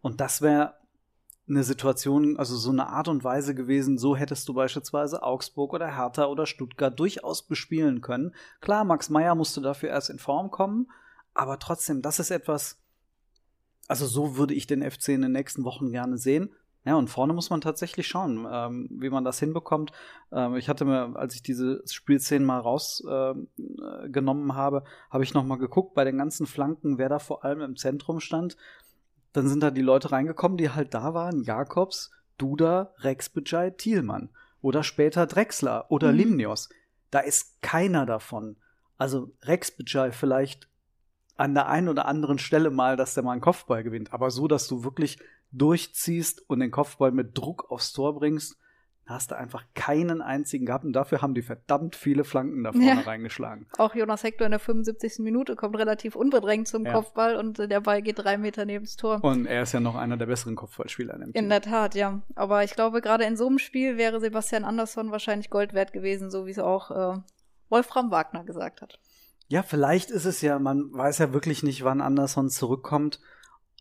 Und 0.00 0.20
das 0.20 0.40
wäre 0.40 0.74
eine 1.48 1.62
Situation, 1.62 2.36
also 2.36 2.56
so 2.56 2.70
eine 2.70 2.88
Art 2.88 3.08
und 3.08 3.22
Weise 3.22 3.54
gewesen, 3.54 3.98
so 3.98 4.16
hättest 4.16 4.48
du 4.48 4.54
beispielsweise 4.54 5.22
Augsburg 5.22 5.72
oder 5.72 5.96
Hertha 5.96 6.26
oder 6.26 6.46
Stuttgart 6.46 6.98
durchaus 6.98 7.42
bespielen 7.42 8.00
können. 8.00 8.34
Klar, 8.60 8.84
Max 8.84 9.10
Meyer 9.10 9.34
musste 9.34 9.60
dafür 9.60 9.90
erst 9.90 10.10
in 10.10 10.18
Form 10.18 10.50
kommen, 10.50 10.90
aber 11.34 11.58
trotzdem, 11.58 12.02
das 12.02 12.18
ist 12.18 12.30
etwas, 12.30 12.78
also 13.86 14.06
so 14.06 14.36
würde 14.36 14.54
ich 14.54 14.66
den 14.66 14.88
FC 14.88 15.10
in 15.10 15.22
den 15.22 15.32
nächsten 15.32 15.64
Wochen 15.64 15.92
gerne 15.92 16.18
sehen. 16.18 16.50
Ja, 16.84 16.94
und 16.94 17.10
vorne 17.10 17.32
muss 17.32 17.50
man 17.50 17.60
tatsächlich 17.60 18.06
schauen, 18.06 18.46
ähm, 18.48 18.88
wie 18.92 19.10
man 19.10 19.24
das 19.24 19.40
hinbekommt. 19.40 19.90
Ähm, 20.30 20.54
ich 20.54 20.68
hatte 20.68 20.84
mir, 20.84 21.16
als 21.16 21.34
ich 21.34 21.42
diese 21.42 21.82
Spielszenen 21.84 22.46
mal 22.46 22.60
rausgenommen 22.60 24.50
äh, 24.50 24.52
habe, 24.52 24.84
habe 25.10 25.24
ich 25.24 25.34
noch 25.34 25.42
mal 25.42 25.58
geguckt 25.58 25.94
bei 25.94 26.04
den 26.04 26.16
ganzen 26.16 26.46
Flanken, 26.46 26.96
wer 26.96 27.08
da 27.08 27.18
vor 27.18 27.44
allem 27.44 27.60
im 27.60 27.76
Zentrum 27.76 28.20
stand 28.20 28.56
dann 29.36 29.48
sind 29.48 29.62
da 29.62 29.70
die 29.70 29.82
Leute 29.82 30.12
reingekommen, 30.12 30.56
die 30.56 30.70
halt 30.70 30.94
da 30.94 31.12
waren. 31.12 31.42
Jakobs, 31.42 32.10
Duda, 32.38 32.94
Rex 33.00 33.28
Bejai, 33.28 33.70
Thielmann. 33.70 34.30
Oder 34.62 34.82
später 34.82 35.26
Drexler 35.26 35.90
oder 35.90 36.10
mhm. 36.10 36.18
Limnios. 36.18 36.70
Da 37.10 37.20
ist 37.20 37.60
keiner 37.60 38.06
davon. 38.06 38.56
Also 38.96 39.30
Rex 39.42 39.70
Bejai 39.70 40.10
vielleicht 40.12 40.70
an 41.36 41.52
der 41.52 41.68
einen 41.68 41.90
oder 41.90 42.06
anderen 42.06 42.38
Stelle 42.38 42.70
mal, 42.70 42.96
dass 42.96 43.12
der 43.12 43.24
mal 43.24 43.32
einen 43.32 43.42
Kopfball 43.42 43.84
gewinnt. 43.84 44.14
Aber 44.14 44.30
so, 44.30 44.48
dass 44.48 44.68
du 44.68 44.84
wirklich 44.84 45.18
durchziehst 45.52 46.48
und 46.48 46.60
den 46.60 46.70
Kopfball 46.70 47.12
mit 47.12 47.36
Druck 47.36 47.70
aufs 47.70 47.92
Tor 47.92 48.14
bringst, 48.14 48.56
hast 49.06 49.30
du 49.30 49.36
einfach 49.36 49.64
keinen 49.74 50.20
einzigen 50.20 50.66
gehabt 50.66 50.84
und 50.84 50.92
dafür 50.92 51.22
haben 51.22 51.34
die 51.34 51.42
verdammt 51.42 51.94
viele 51.94 52.24
Flanken 52.24 52.64
da 52.64 52.72
vorne 52.72 52.86
ja. 52.86 53.00
reingeschlagen. 53.00 53.66
Auch 53.78 53.94
Jonas 53.94 54.24
Hector 54.24 54.46
in 54.46 54.50
der 54.50 54.58
75. 54.58 55.20
Minute 55.20 55.54
kommt 55.54 55.78
relativ 55.78 56.16
unbedrängt 56.16 56.66
zum 56.66 56.84
ja. 56.84 56.92
Kopfball 56.92 57.36
und 57.36 57.58
der 57.58 57.80
Ball 57.80 58.02
geht 58.02 58.18
drei 58.18 58.36
Meter 58.36 58.64
neben 58.64 58.84
das 58.84 58.96
Tor. 58.96 59.22
Und 59.22 59.46
er 59.46 59.62
ist 59.62 59.72
ja 59.72 59.80
noch 59.80 59.94
einer 59.94 60.16
der 60.16 60.26
besseren 60.26 60.56
Kopfballspieler 60.56 61.14
in 61.14 61.20
dem 61.20 61.32
Team. 61.32 61.44
In 61.44 61.48
der 61.48 61.60
Tat, 61.60 61.94
ja. 61.94 62.20
Aber 62.34 62.64
ich 62.64 62.74
glaube, 62.74 63.00
gerade 63.00 63.24
in 63.24 63.36
so 63.36 63.46
einem 63.46 63.58
Spiel 63.58 63.96
wäre 63.96 64.18
Sebastian 64.18 64.64
Andersson 64.64 65.12
wahrscheinlich 65.12 65.50
Gold 65.50 65.72
wert 65.72 65.92
gewesen, 65.92 66.30
so 66.30 66.46
wie 66.46 66.50
es 66.50 66.58
auch 66.58 66.90
äh, 66.90 67.20
Wolfram 67.68 68.10
Wagner 68.10 68.42
gesagt 68.42 68.82
hat. 68.82 68.98
Ja, 69.48 69.62
vielleicht 69.62 70.10
ist 70.10 70.24
es 70.24 70.40
ja, 70.40 70.58
man 70.58 70.92
weiß 70.92 71.18
ja 71.18 71.32
wirklich 71.32 71.62
nicht, 71.62 71.84
wann 71.84 72.00
Anderson 72.00 72.50
zurückkommt. 72.50 73.20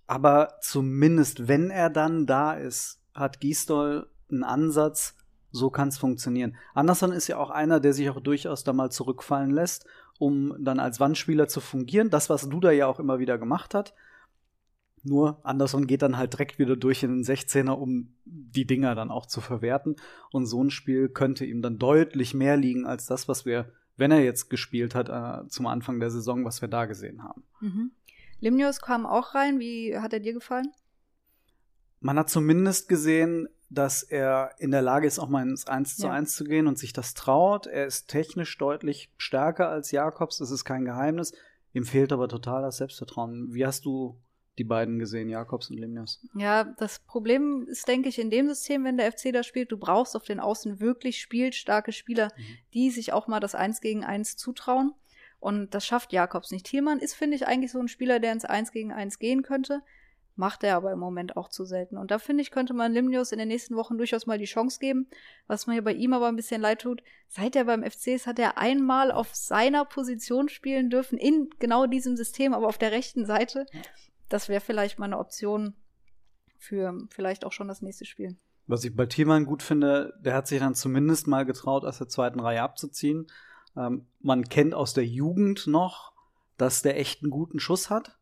Aber 0.06 0.60
zumindest, 0.62 1.48
wenn 1.48 1.72
er 1.72 1.90
dann 1.90 2.28
da 2.28 2.54
ist, 2.54 3.02
hat 3.16 3.40
Gisdol 3.40 4.08
einen 4.30 4.44
Ansatz, 4.44 5.16
so 5.52 5.70
kann 5.70 5.88
es 5.88 5.98
funktionieren. 5.98 6.56
Anderson 6.74 7.12
ist 7.12 7.28
ja 7.28 7.38
auch 7.38 7.50
einer, 7.50 7.80
der 7.80 7.94
sich 7.94 8.10
auch 8.10 8.20
durchaus 8.20 8.64
da 8.64 8.74
mal 8.74 8.92
zurückfallen 8.92 9.52
lässt, 9.52 9.86
um 10.20 10.56
dann 10.60 10.80
als 10.80 11.00
Wandspieler 11.00 11.48
zu 11.48 11.62
fungieren. 11.62 12.10
Das, 12.10 12.30
was 12.30 12.50
Duda 12.50 12.72
ja 12.72 12.88
auch 12.88 13.00
immer 13.00 13.20
wieder 13.20 13.38
gemacht 13.38 13.74
hat. 13.74 13.94
Nur 15.04 15.40
Anderson 15.46 15.86
geht 15.88 16.02
dann 16.02 16.18
halt 16.18 16.34
direkt 16.34 16.58
wieder 16.58 16.76
durch 16.76 17.04
in 17.04 17.12
den 17.12 17.24
16er, 17.24 17.72
um 17.72 18.16
die 18.26 18.66
Dinger 18.66 18.96
dann 18.96 19.12
auch 19.12 19.28
zu 19.28 19.40
verwerten. 19.40 19.98
Und 20.32 20.48
so 20.48 20.64
ein 20.64 20.72
Spiel 20.72 21.10
könnte 21.10 21.46
ihm 21.46 21.62
dann 21.62 21.78
deutlich 21.78 22.34
mehr 22.34 22.58
liegen 22.58 22.86
als 22.88 23.06
das, 23.06 23.28
was 23.28 23.46
wir, 23.46 23.72
wenn 23.98 24.12
er 24.12 24.24
jetzt 24.24 24.50
gespielt 24.50 24.96
hat, 24.96 25.10
äh, 25.10 25.48
zum 25.48 25.68
Anfang 25.68 26.00
der 26.00 26.10
Saison, 26.10 26.44
was 26.44 26.62
wir 26.62 26.70
da 26.70 26.86
gesehen 26.86 27.24
haben. 27.24 27.44
Mhm. 27.62 27.92
Limnios 28.40 28.82
kam 28.82 29.06
auch 29.06 29.36
rein. 29.36 29.60
Wie 29.60 29.98
hat 29.98 30.12
er 30.12 30.20
dir 30.20 30.34
gefallen? 30.34 30.72
Man 32.00 32.18
hat 32.18 32.30
zumindest 32.30 32.90
gesehen, 32.90 33.48
dass 33.76 34.04
er 34.04 34.52
in 34.58 34.72
der 34.72 34.82
Lage 34.82 35.08
ist, 35.08 35.20
auch 35.20 35.30
mal 35.30 35.44
ins 35.44 35.68
1 35.68 35.98
zu 35.98 36.10
1 36.10 36.32
ja. 36.32 36.38
zu 36.38 36.44
gehen 36.46 36.68
und 36.68 36.78
sich 36.78 36.94
das 36.94 37.14
traut. 37.14 37.68
Er 37.68 37.86
ist 37.86 38.08
technisch 38.08 38.58
deutlich 38.58 39.12
stärker 39.18 39.70
als 39.70 39.92
Jakobs, 39.92 40.38
das 40.38 40.52
ist 40.52 40.66
kein 40.66 40.86
Geheimnis. 40.86 41.34
Ihm 41.74 41.86
fehlt 41.86 42.14
aber 42.14 42.28
total 42.28 42.62
das 42.62 42.78
Selbstvertrauen. 42.78 43.54
Wie 43.54 43.66
hast 43.66 43.86
du 43.86 44.18
die 44.58 44.64
beiden 44.64 45.00
gesehen, 45.00 45.30
Jakobs 45.30 45.70
und 45.70 45.78
Limnios? 45.78 46.26
Ja, 46.34 46.64
das 46.64 47.00
Problem 47.00 47.68
ist, 47.68 47.88
denke 47.88 48.10
ich, 48.10 48.20
in 48.20 48.30
dem 48.30 48.48
System, 48.48 48.86
wenn 48.86 48.98
der 48.98 49.12
FC 49.12 49.34
da 49.34 49.44
spielt, 49.44 49.72
du 49.72 49.78
brauchst 49.78 50.16
auf 50.16 50.24
den 50.24 50.40
Außen 50.40 50.80
wirklich 50.80 51.20
spielstarke 51.20 51.92
Spieler, 51.92 52.32
mhm. 52.38 52.58
die 52.74 52.90
sich 52.90 53.12
auch 53.12 53.28
mal 53.28 53.40
das 53.42 53.56
1 53.56 53.82
gegen 53.82 54.06
1 54.06 54.38
zutrauen. 54.38 54.94
Und 55.40 55.74
das 55.76 55.86
schafft 55.86 56.14
Jakobs 56.14 56.52
nicht. 56.52 56.66
Thielmann 56.66 57.00
ist, 57.00 57.14
finde 57.14 57.36
ich, 57.36 57.46
eigentlich 57.46 57.72
so 57.72 57.80
ein 57.80 57.88
Spieler, 57.88 58.20
der 58.20 58.32
ins 58.32 58.46
1 58.46 58.72
gegen 58.72 58.94
1 58.94 59.20
gehen 59.20 59.44
könnte. 59.44 59.82
Macht 60.38 60.64
er 60.64 60.76
aber 60.76 60.92
im 60.92 61.00
Moment 61.00 61.38
auch 61.38 61.48
zu 61.48 61.64
selten. 61.64 61.98
Und 61.98 62.12
da 62.12 62.20
finde 62.20 62.42
ich, 62.42 62.52
könnte 62.52 62.74
man 62.74 62.92
Limnius 62.92 63.32
in 63.32 63.40
den 63.40 63.48
nächsten 63.48 63.76
Wochen 63.78 63.98
durchaus 63.98 64.26
mal 64.26 64.38
die 64.38 64.46
Chance 64.46 64.80
geben. 64.80 65.08
Was 65.48 65.66
mir 65.66 65.82
bei 65.82 65.94
ihm 65.94 66.12
aber 66.12 66.28
ein 66.28 66.36
bisschen 66.36 66.62
leid 66.62 66.82
tut, 66.82 67.04
seit 67.30 67.56
er 67.56 67.66
beim 67.66 67.84
FC 67.84 68.08
ist, 68.08 68.28
hat 68.28 68.38
er 68.38 68.58
einmal 68.58 69.12
auf 69.12 69.34
seiner 69.34 69.86
Position 69.86 70.50
spielen 70.50 70.90
dürfen, 70.90 71.18
in 71.18 71.50
genau 71.60 71.86
diesem 71.86 72.18
System, 72.18 72.54
aber 72.54 72.68
auf 72.68 72.78
der 72.78 72.92
rechten 72.92 73.26
Seite. 73.26 73.66
Das 74.28 74.50
wäre 74.50 74.62
vielleicht 74.62 75.00
mal 75.00 75.06
eine 75.06 75.20
Option 75.20 75.74
für 76.58 76.98
vielleicht 77.10 77.46
auch 77.46 77.54
schon 77.54 77.68
das 77.70 77.82
nächste 77.82 78.06
Spiel. 78.06 78.36
Was 78.68 78.84
ich 78.84 78.96
bei 78.96 79.06
Thielmann 79.06 79.46
gut 79.46 79.62
finde, 79.62 80.14
der 80.20 80.34
hat 80.34 80.48
sich 80.48 80.60
dann 80.60 80.76
zumindest 80.76 81.28
mal 81.28 81.46
getraut, 81.46 81.86
aus 81.86 82.00
der 82.00 82.08
zweiten 82.08 82.40
Reihe 82.40 82.64
abzuziehen. 82.64 83.28
Ähm, 83.78 84.08
man 84.20 84.50
kennt 84.50 84.74
aus 84.74 84.94
der 84.94 85.06
Jugend 85.06 85.68
noch, 85.68 86.14
dass 86.58 86.82
der 86.82 87.00
echt 87.00 87.22
einen 87.22 87.32
guten 87.32 87.60
Schuss 87.60 87.90
hat. 87.90 88.18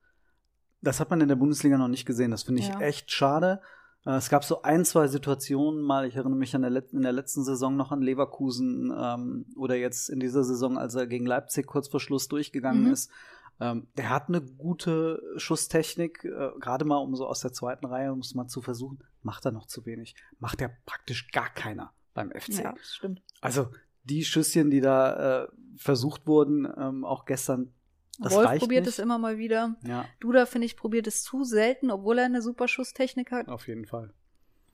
Das 0.83 0.99
hat 0.99 1.09
man 1.09 1.21
in 1.21 1.27
der 1.27 1.35
Bundesliga 1.35 1.77
noch 1.77 1.87
nicht 1.87 2.05
gesehen. 2.05 2.31
Das 2.31 2.43
finde 2.43 2.61
ich 2.61 2.67
ja. 2.67 2.79
echt 2.79 3.11
schade. 3.11 3.61
Äh, 4.05 4.11
es 4.11 4.29
gab 4.29 4.43
so 4.43 4.61
ein, 4.61 4.85
zwei 4.85 5.07
Situationen 5.07 5.81
mal, 5.81 6.05
ich 6.05 6.15
erinnere 6.15 6.37
mich 6.37 6.55
an 6.55 6.61
der 6.61 6.83
in 6.91 7.01
der 7.01 7.11
letzten 7.11 7.43
Saison 7.43 7.75
noch 7.75 7.91
an 7.91 8.01
Leverkusen 8.01 8.93
ähm, 8.95 9.45
oder 9.55 9.75
jetzt 9.75 10.09
in 10.09 10.19
dieser 10.19 10.43
Saison, 10.43 10.77
als 10.77 10.95
er 10.95 11.07
gegen 11.07 11.25
Leipzig 11.25 11.65
kurz 11.67 11.87
vor 11.87 11.99
Schluss 11.99 12.27
durchgegangen 12.27 12.85
mhm. 12.85 12.91
ist. 12.91 13.11
Ähm, 13.59 13.87
der 13.97 14.09
hat 14.09 14.29
eine 14.29 14.41
gute 14.41 15.21
Schusstechnik, 15.37 16.25
äh, 16.25 16.49
gerade 16.59 16.85
mal 16.85 16.97
um 16.97 17.15
so 17.15 17.27
aus 17.27 17.41
der 17.41 17.53
zweiten 17.53 17.85
Reihe, 17.85 18.15
muss 18.15 18.35
man 18.35 18.49
zu 18.49 18.61
versuchen. 18.61 18.99
Macht 19.21 19.45
er 19.45 19.51
noch 19.51 19.67
zu 19.67 19.85
wenig. 19.85 20.15
Macht 20.39 20.59
er 20.59 20.71
praktisch 20.85 21.29
gar 21.31 21.49
keiner 21.49 21.93
beim 22.13 22.31
FC. 22.31 22.63
Ja, 22.63 22.73
stimmt. 22.81 23.21
Also 23.41 23.69
die 24.03 24.25
Schüsschen, 24.25 24.69
die 24.69 24.81
da 24.81 25.43
äh, 25.43 25.47
versucht 25.77 26.27
wurden, 26.27 26.67
ähm, 26.77 27.05
auch 27.05 27.25
gestern, 27.25 27.73
das 28.19 28.33
Wolf 28.33 28.59
probiert 28.59 28.85
nicht. 28.85 28.93
es 28.93 28.99
immer 28.99 29.17
mal 29.17 29.37
wieder. 29.37 29.75
Ja. 29.83 30.05
Duda, 30.19 30.45
finde 30.45 30.65
ich, 30.65 30.77
probiert 30.77 31.07
es 31.07 31.23
zu 31.23 31.43
selten, 31.43 31.91
obwohl 31.91 32.19
er 32.19 32.25
eine 32.25 32.41
super 32.41 32.67
Schusstechnik 32.67 33.31
hat. 33.31 33.47
Auf 33.47 33.67
jeden 33.67 33.85
Fall. 33.85 34.13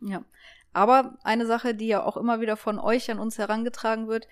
Ja. 0.02 0.24
Aber 0.74 1.18
eine 1.24 1.46
Sache, 1.46 1.74
die 1.74 1.88
ja 1.88 2.04
auch 2.04 2.18
immer 2.18 2.42
wieder 2.42 2.58
von 2.58 2.80
euch 2.80 3.10
an 3.10 3.20
uns 3.20 3.38
herangetragen 3.38 4.08
wird, 4.08 4.28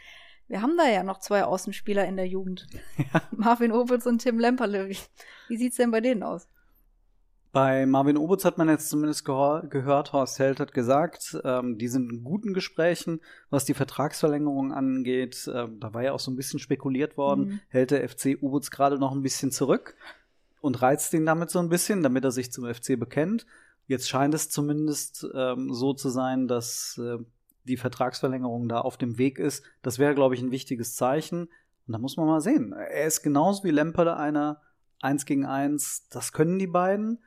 wir 0.47 0.61
haben 0.61 0.77
da 0.77 0.87
ja 0.87 1.03
noch 1.03 1.19
zwei 1.19 1.43
Außenspieler 1.43 2.05
in 2.05 2.15
der 2.17 2.27
Jugend. 2.27 2.67
Ja. 3.13 3.21
Marvin 3.31 3.71
Opitz 3.71 4.05
und 4.05 4.19
Tim 4.19 4.39
Lemperle. 4.39 4.89
Wie, 4.89 4.97
wie 5.47 5.57
sieht's 5.57 5.77
denn 5.77 5.91
bei 5.91 6.01
denen 6.01 6.23
aus? 6.23 6.47
Bei 7.51 7.85
Marvin 7.85 8.17
Obutz 8.17 8.45
hat 8.45 8.57
man 8.57 8.69
jetzt 8.69 8.89
zumindest 8.89 9.25
gehört, 9.25 10.13
Horst 10.13 10.37
Held 10.39 10.59
hat 10.59 10.73
gesagt, 10.73 11.37
ähm, 11.43 11.77
die 11.77 11.87
sind 11.87 12.11
in 12.11 12.23
guten 12.23 12.53
Gesprächen, 12.53 13.21
was 13.49 13.65
die 13.65 13.73
Vertragsverlängerung 13.73 14.73
angeht. 14.73 15.49
Ähm, 15.53 15.79
da 15.79 15.93
war 15.93 16.03
ja 16.03 16.11
auch 16.11 16.19
so 16.19 16.29
ein 16.29 16.35
bisschen 16.35 16.59
spekuliert 16.59 17.17
worden, 17.17 17.45
mhm. 17.45 17.59
hält 17.69 17.91
der 17.91 18.07
FC 18.07 18.37
Obutz 18.41 18.69
gerade 18.69 18.99
noch 18.99 19.13
ein 19.13 19.23
bisschen 19.23 19.51
zurück 19.51 19.95
und 20.61 20.81
reizt 20.81 21.13
ihn 21.13 21.25
damit 21.25 21.49
so 21.49 21.59
ein 21.59 21.69
bisschen, 21.69 22.03
damit 22.03 22.23
er 22.23 22.31
sich 22.31 22.51
zum 22.51 22.65
FC 22.65 22.99
bekennt. 22.99 23.45
Jetzt 23.87 24.09
scheint 24.09 24.33
es 24.33 24.49
zumindest 24.49 25.25
ähm, 25.33 25.73
so 25.73 25.93
zu 25.93 26.09
sein, 26.09 26.47
dass 26.47 26.97
äh, 26.97 27.17
die 27.63 27.77
Vertragsverlängerung 27.77 28.67
da 28.67 28.81
auf 28.81 28.97
dem 28.97 29.17
Weg 29.17 29.39
ist. 29.39 29.63
Das 29.81 29.99
wäre, 29.99 30.15
glaube 30.15 30.35
ich, 30.35 30.41
ein 30.41 30.51
wichtiges 30.51 30.95
Zeichen. 30.95 31.49
Und 31.87 31.93
da 31.93 31.97
muss 31.97 32.17
man 32.17 32.27
mal 32.27 32.41
sehen. 32.41 32.73
Er 32.73 33.05
ist 33.05 33.21
genauso 33.21 33.63
wie 33.63 33.71
Lemperle 33.71 34.17
einer 34.17 34.61
eins 35.01 35.25
gegen 35.25 35.45
eins. 35.45 36.07
Das 36.09 36.33
können 36.33 36.59
die 36.59 36.67
beiden. 36.67 37.19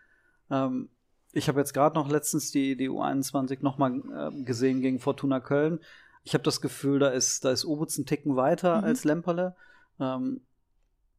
Ähm, 0.51 0.89
ich 1.33 1.49
habe 1.49 1.61
jetzt 1.61 1.75
gerade 1.75 1.95
noch 1.95 2.09
letztens 2.09 2.51
die, 2.51 2.77
die 2.77 2.91
U21 2.91 3.59
nochmal 3.63 4.03
äh, 4.13 4.43
gesehen 4.43 4.81
gegen 4.81 4.99
Fortuna 4.99 5.41
Köln. 5.41 5.81
Ich 6.25 6.35
habe 6.35 6.45
das 6.45 6.61
Gefühl, 6.61 6.99
da 6.99 7.09
ist, 7.09 7.45
da 7.45 7.51
ist 7.51 7.65
Obutz 7.65 7.97
ein 7.99 8.07
Ticken 8.07 8.37
weiter 8.37 8.79
mhm. 8.79 8.85
als 8.85 9.05
Lemperle. 9.05 9.55
Ähm, 9.99 10.41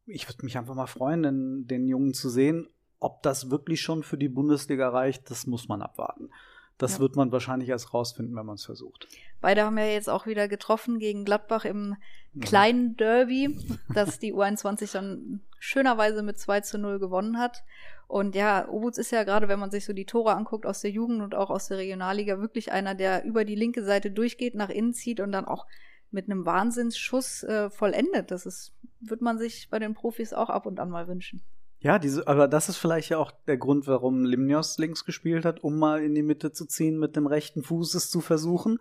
ich 0.05 0.27
würde 0.27 0.43
mich 0.43 0.57
einfach 0.57 0.75
mal 0.75 0.87
freuen, 0.87 1.23
den, 1.23 1.67
den 1.67 1.87
Jungen 1.87 2.13
zu 2.13 2.29
sehen. 2.29 2.67
Ob 2.99 3.23
das 3.23 3.49
wirklich 3.49 3.81
schon 3.81 4.03
für 4.03 4.17
die 4.17 4.29
Bundesliga 4.29 4.89
reicht, 4.89 5.31
das 5.31 5.47
muss 5.47 5.67
man 5.67 5.81
abwarten. 5.81 6.29
Das 6.77 6.95
ja. 6.95 6.99
wird 6.99 7.15
man 7.15 7.31
wahrscheinlich 7.31 7.69
erst 7.69 7.93
rausfinden, 7.93 8.35
wenn 8.35 8.45
man 8.45 8.55
es 8.55 8.65
versucht. 8.65 9.07
Beide 9.39 9.63
haben 9.63 9.77
ja 9.77 9.85
jetzt 9.85 10.09
auch 10.09 10.25
wieder 10.25 10.47
getroffen 10.47 10.99
gegen 10.99 11.25
Gladbach 11.25 11.65
im 11.65 11.95
kleinen 12.39 12.95
Derby, 12.95 13.57
das 13.93 14.19
die 14.19 14.33
U21 14.33 14.93
dann 14.93 15.41
schönerweise 15.59 16.23
mit 16.23 16.39
2 16.39 16.61
zu 16.61 16.77
0 16.77 16.99
gewonnen 16.99 17.37
hat. 17.37 17.63
Und 18.07 18.35
ja, 18.35 18.67
Obutz 18.67 18.97
ist 18.97 19.11
ja 19.11 19.23
gerade, 19.23 19.47
wenn 19.47 19.59
man 19.59 19.71
sich 19.71 19.85
so 19.85 19.93
die 19.93 20.05
Tore 20.05 20.35
anguckt 20.35 20.65
aus 20.65 20.81
der 20.81 20.91
Jugend 20.91 21.21
und 21.21 21.33
auch 21.33 21.49
aus 21.49 21.67
der 21.67 21.77
Regionalliga, 21.77 22.39
wirklich 22.39 22.71
einer, 22.71 22.93
der 22.93 23.23
über 23.23 23.45
die 23.45 23.55
linke 23.55 23.83
Seite 23.83 24.11
durchgeht, 24.11 24.55
nach 24.55 24.69
innen 24.69 24.93
zieht 24.93 25.19
und 25.19 25.31
dann 25.31 25.45
auch 25.45 25.65
mit 26.11 26.25
einem 26.25 26.45
Wahnsinnsschuss 26.45 27.43
äh, 27.43 27.69
vollendet. 27.69 28.31
Das 28.31 28.45
ist, 28.45 28.73
wird 28.99 29.21
man 29.21 29.37
sich 29.37 29.69
bei 29.69 29.79
den 29.79 29.93
Profis 29.93 30.33
auch 30.33 30.49
ab 30.49 30.65
und 30.65 30.79
an 30.79 30.89
mal 30.89 31.07
wünschen. 31.07 31.41
Ja, 31.81 31.97
diese, 31.97 32.27
aber 32.27 32.47
das 32.47 32.69
ist 32.69 32.77
vielleicht 32.77 33.09
ja 33.09 33.17
auch 33.17 33.31
der 33.47 33.57
Grund, 33.57 33.87
warum 33.87 34.23
Limnios 34.23 34.77
links 34.77 35.03
gespielt 35.03 35.45
hat, 35.45 35.63
um 35.63 35.79
mal 35.79 36.03
in 36.03 36.13
die 36.13 36.21
Mitte 36.21 36.51
zu 36.51 36.65
ziehen, 36.65 36.99
mit 36.99 37.15
dem 37.15 37.25
rechten 37.25 37.63
Fuß 37.63 37.95
es 37.95 38.11
zu 38.11 38.21
versuchen. 38.21 38.77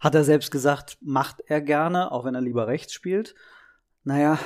Hat 0.00 0.14
er 0.14 0.24
selbst 0.24 0.50
gesagt, 0.50 0.96
macht 1.02 1.42
er 1.46 1.60
gerne, 1.60 2.10
auch 2.10 2.24
wenn 2.24 2.34
er 2.34 2.40
lieber 2.40 2.66
rechts 2.66 2.94
spielt. 2.94 3.34
Naja, 4.02 4.38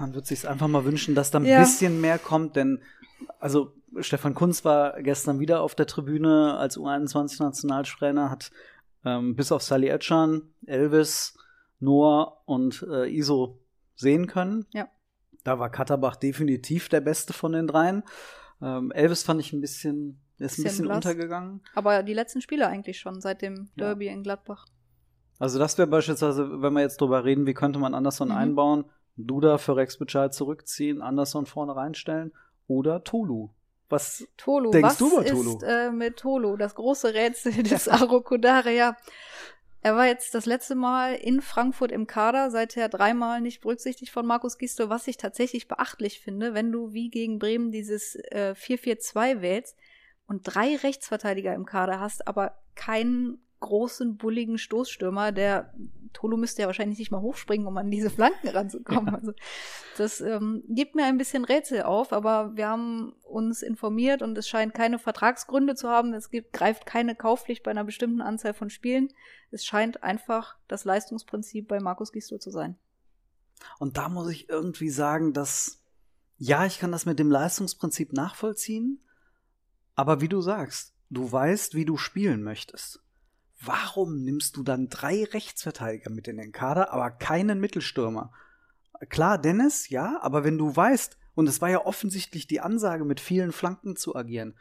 man 0.00 0.14
wird 0.14 0.26
sich 0.26 0.48
einfach 0.48 0.68
mal 0.68 0.86
wünschen, 0.86 1.14
dass 1.14 1.30
da 1.30 1.38
ein 1.38 1.44
ja. 1.44 1.60
bisschen 1.60 2.00
mehr 2.00 2.18
kommt, 2.18 2.56
denn 2.56 2.82
also 3.38 3.74
Stefan 4.00 4.34
Kunz 4.34 4.64
war 4.64 5.00
gestern 5.02 5.38
wieder 5.38 5.60
auf 5.60 5.74
der 5.74 5.86
Tribüne 5.86 6.56
als 6.56 6.78
U21-Nationaltrainer, 6.78 8.30
hat 8.30 8.50
ähm, 9.04 9.36
bis 9.36 9.52
auf 9.52 9.62
Sally 9.62 9.88
Etchan, 9.88 10.42
Elvis, 10.66 11.36
Noah 11.78 12.42
und 12.46 12.86
äh, 12.90 13.06
Iso 13.06 13.58
sehen 13.94 14.26
können. 14.26 14.66
Ja. 14.72 14.88
Da 15.44 15.58
war 15.58 15.70
Katterbach 15.70 16.16
definitiv 16.16 16.88
der 16.88 17.00
Beste 17.00 17.32
von 17.32 17.52
den 17.52 17.66
dreien. 17.66 18.02
Ähm, 18.60 18.90
Elvis 18.92 19.22
fand 19.22 19.40
ich 19.40 19.52
ein 19.52 19.60
bisschen, 19.60 20.20
ist 20.38 20.58
ein 20.58 20.64
bisschen, 20.64 20.64
bisschen 20.64 20.86
untergegangen. 20.88 21.62
Aber 21.74 22.02
die 22.02 22.14
letzten 22.14 22.40
Spiele 22.40 22.66
eigentlich 22.66 22.98
schon, 22.98 23.20
seit 23.20 23.42
dem 23.42 23.70
Derby 23.76 24.06
ja. 24.06 24.12
in 24.12 24.22
Gladbach. 24.22 24.66
Also 25.38 25.58
das 25.58 25.78
wäre 25.78 25.88
beispielsweise, 25.88 26.60
wenn 26.62 26.72
wir 26.72 26.80
jetzt 26.80 27.00
drüber 27.00 27.24
reden, 27.24 27.46
wie 27.46 27.54
könnte 27.54 27.78
man 27.78 27.94
Anderson 27.94 28.28
mhm. 28.28 28.34
einbauen, 28.34 28.84
Duda 29.16 29.58
für 29.58 29.76
Rex 29.76 29.98
Bescheid 29.98 30.34
zurückziehen, 30.34 31.02
Anderson 31.02 31.46
vorne 31.46 31.74
reinstellen 31.76 32.32
oder 32.66 33.04
Tolu. 33.04 33.50
Was 33.88 34.26
Tolu, 34.36 34.70
denkst 34.70 34.90
was 34.90 34.98
du 34.98 35.12
über 35.12 35.24
Tolu? 35.24 35.56
ist 35.56 35.62
äh, 35.62 35.90
mit 35.90 36.18
Tolu? 36.18 36.56
Das 36.56 36.74
große 36.74 37.14
Rätsel 37.14 37.52
des 37.62 37.88
Arokodare, 37.88 38.74
ja. 38.74 38.96
Er 39.80 39.94
war 39.94 40.06
jetzt 40.06 40.34
das 40.34 40.44
letzte 40.46 40.74
Mal 40.74 41.14
in 41.14 41.40
Frankfurt 41.40 41.92
im 41.92 42.06
Kader, 42.06 42.50
seither 42.50 42.88
dreimal 42.88 43.40
nicht 43.40 43.60
berücksichtigt 43.60 44.12
von 44.12 44.26
Markus 44.26 44.58
Gisto, 44.58 44.88
was 44.88 45.06
ich 45.06 45.16
tatsächlich 45.16 45.68
beachtlich 45.68 46.20
finde, 46.20 46.52
wenn 46.52 46.72
du 46.72 46.92
wie 46.92 47.10
gegen 47.10 47.38
Bremen 47.38 47.70
dieses 47.70 48.16
äh, 48.16 48.54
4-4-2 48.58 49.40
wählst 49.40 49.76
und 50.26 50.42
drei 50.42 50.76
Rechtsverteidiger 50.76 51.54
im 51.54 51.64
Kader 51.64 52.00
hast, 52.00 52.26
aber 52.26 52.58
keinen 52.74 53.38
großen, 53.60 54.16
bulligen 54.16 54.58
Stoßstürmer, 54.58 55.32
der 55.32 55.72
Tolo 56.12 56.36
müsste 56.36 56.62
ja 56.62 56.68
wahrscheinlich 56.68 56.98
nicht 56.98 57.10
mal 57.10 57.20
hochspringen, 57.20 57.66
um 57.66 57.76
an 57.76 57.90
diese 57.90 58.10
Flanken 58.10 58.48
ranzukommen. 58.48 59.08
Ja. 59.08 59.14
Also 59.14 59.32
das 59.96 60.20
ähm, 60.20 60.62
gibt 60.68 60.94
mir 60.94 61.04
ein 61.04 61.18
bisschen 61.18 61.44
Rätsel 61.44 61.82
auf, 61.82 62.12
aber 62.12 62.56
wir 62.56 62.68
haben 62.68 63.14
uns 63.22 63.62
informiert 63.62 64.22
und 64.22 64.36
es 64.38 64.48
scheint 64.48 64.74
keine 64.74 64.98
Vertragsgründe 64.98 65.74
zu 65.74 65.88
haben. 65.88 66.14
Es 66.14 66.30
gibt, 66.30 66.52
greift 66.52 66.86
keine 66.86 67.14
Kaufpflicht 67.14 67.62
bei 67.62 67.70
einer 67.70 67.84
bestimmten 67.84 68.20
Anzahl 68.20 68.54
von 68.54 68.70
Spielen. 68.70 69.08
Es 69.50 69.64
scheint 69.64 70.02
einfach 70.02 70.56
das 70.66 70.84
Leistungsprinzip 70.84 71.68
bei 71.68 71.80
Markus 71.80 72.12
Gisto 72.12 72.38
zu 72.38 72.50
sein. 72.50 72.76
Und 73.78 73.96
da 73.96 74.08
muss 74.08 74.30
ich 74.30 74.48
irgendwie 74.48 74.90
sagen, 74.90 75.32
dass, 75.32 75.82
ja, 76.36 76.64
ich 76.64 76.78
kann 76.78 76.92
das 76.92 77.06
mit 77.06 77.18
dem 77.18 77.30
Leistungsprinzip 77.30 78.12
nachvollziehen, 78.12 79.04
aber 79.94 80.20
wie 80.20 80.28
du 80.28 80.40
sagst, 80.40 80.94
du 81.10 81.30
weißt, 81.30 81.74
wie 81.74 81.84
du 81.84 81.96
spielen 81.96 82.42
möchtest. 82.42 83.02
Warum 83.60 84.22
nimmst 84.22 84.56
du 84.56 84.62
dann 84.62 84.88
drei 84.88 85.24
Rechtsverteidiger 85.24 86.10
mit 86.10 86.28
in 86.28 86.36
den 86.36 86.52
Kader, 86.52 86.92
aber 86.92 87.10
keinen 87.10 87.60
Mittelstürmer? 87.60 88.32
Klar, 89.08 89.38
Dennis, 89.38 89.88
ja, 89.88 90.18
aber 90.22 90.44
wenn 90.44 90.58
du 90.58 90.74
weißt, 90.74 91.16
und 91.34 91.48
es 91.48 91.60
war 91.60 91.68
ja 91.68 91.84
offensichtlich 91.84 92.46
die 92.46 92.60
Ansage, 92.60 93.04
mit 93.04 93.20
vielen 93.20 93.52
Flanken 93.52 93.96
zu 93.96 94.14
agieren, 94.16 94.54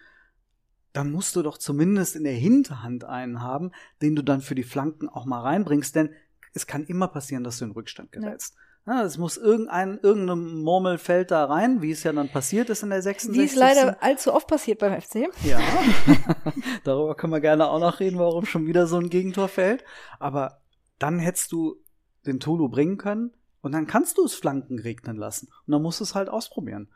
dann 0.93 1.11
musst 1.11 1.35
du 1.35 1.43
doch 1.43 1.57
zumindest 1.57 2.15
in 2.15 2.23
der 2.23 2.33
Hinterhand 2.33 3.03
einen 3.03 3.41
haben, 3.41 3.71
den 4.01 4.15
du 4.15 4.23
dann 4.23 4.41
für 4.41 4.55
die 4.55 4.63
Flanken 4.63 5.09
auch 5.09 5.25
mal 5.25 5.41
reinbringst, 5.41 5.95
denn 5.95 6.09
es 6.53 6.65
kann 6.65 6.85
immer 6.85 7.07
passieren, 7.07 7.43
dass 7.43 7.59
du 7.59 7.65
in 7.65 7.71
Rückstand 7.71 8.11
gerätst. 8.11 8.55
Ja. 8.55 8.61
Ja, 8.87 9.03
es 9.03 9.17
muss 9.17 9.35
irgendein, 9.35 9.99
irgendeine 10.01 10.37
Murmel 10.37 10.97
fällt 10.97 11.31
da 11.31 11.43
rein, 11.43 11.81
wie 11.81 11.91
es 11.91 12.03
ja 12.03 12.13
dann 12.13 12.29
passiert 12.29 12.69
ist 12.69 12.83
in 12.83 12.89
der 12.89 13.01
66. 13.01 13.37
Wie 13.37 13.45
es 13.45 13.55
leider 13.55 14.01
allzu 14.01 14.33
oft 14.33 14.47
passiert 14.47 14.79
beim 14.79 14.99
FC. 15.01 15.27
Ja, 15.43 15.59
darüber 16.85 17.13
können 17.15 17.33
wir 17.33 17.41
gerne 17.41 17.67
auch 17.67 17.81
noch 17.81 17.99
reden, 17.99 18.17
warum 18.17 18.45
schon 18.45 18.65
wieder 18.65 18.87
so 18.87 18.97
ein 18.97 19.09
Gegentor 19.09 19.49
fällt. 19.49 19.83
Aber 20.19 20.61
dann 20.99 21.19
hättest 21.19 21.51
du 21.51 21.75
den 22.25 22.39
Tulu 22.39 22.69
bringen 22.69 22.97
können 22.97 23.33
und 23.59 23.73
dann 23.73 23.87
kannst 23.87 24.17
du 24.17 24.23
es 24.23 24.35
Flanken 24.35 24.79
regnen 24.79 25.17
lassen. 25.17 25.49
Und 25.65 25.73
dann 25.73 25.81
musst 25.81 25.99
du 25.99 26.05
es 26.05 26.15
halt 26.15 26.29
ausprobieren. 26.29 26.87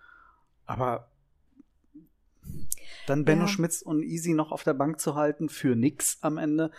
Aber 0.66 1.12
dann 3.06 3.26
Benno 3.26 3.42
ja. 3.42 3.48
Schmitz 3.50 3.82
und 3.82 4.02
Easy 4.02 4.34
noch 4.34 4.54
auf 4.54 4.64
der 4.64 4.76
Bank 4.76 5.02
zu 5.02 5.16
halten 5.16 5.50
für 5.50 5.76
nix 5.76 6.20
am 6.22 6.38
Ende, 6.38 6.72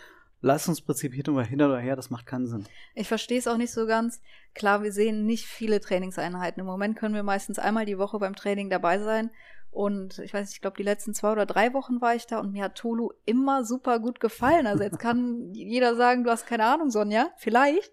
Leistungsprinzip 0.43 1.13
hin 1.13 1.61
oder 1.61 1.77
her, 1.77 1.95
das 1.95 2.09
macht 2.09 2.25
keinen 2.25 2.47
Sinn. 2.47 2.65
Ich 2.95 3.07
verstehe 3.07 3.39
es 3.39 3.47
auch 3.47 3.55
nicht 3.55 3.71
so 3.71 3.87
ganz. 3.87 4.21
Klar, 4.53 4.83
wir 4.83 4.91
sehen 4.91 5.25
nicht 5.25 5.45
viele 5.45 5.79
Trainingseinheiten. 5.79 6.59
Im 6.59 6.65
Moment 6.65 6.97
können 6.97 7.15
wir 7.15 7.23
meistens 7.23 7.59
einmal 7.59 7.85
die 7.85 7.97
Woche 7.97 8.19
beim 8.19 8.35
Training 8.35 8.69
dabei 8.69 8.99
sein. 8.99 9.31
Und 9.71 10.19
ich 10.19 10.33
weiß 10.33 10.47
nicht, 10.47 10.55
ich 10.55 10.61
glaube, 10.61 10.75
die 10.75 10.83
letzten 10.83 11.13
zwei 11.13 11.31
oder 11.31 11.45
drei 11.45 11.73
Wochen 11.73 12.01
war 12.01 12.13
ich 12.13 12.27
da 12.27 12.39
und 12.39 12.51
mir 12.51 12.65
hat 12.65 12.75
Tolu 12.75 13.11
immer 13.25 13.63
super 13.63 13.99
gut 13.99 14.19
gefallen. 14.19 14.67
Also 14.67 14.83
jetzt 14.83 14.99
kann 14.99 15.49
jeder 15.53 15.95
sagen, 15.95 16.25
du 16.25 16.29
hast 16.29 16.45
keine 16.45 16.65
Ahnung, 16.65 16.91
Sonja, 16.91 17.31
vielleicht. 17.37 17.91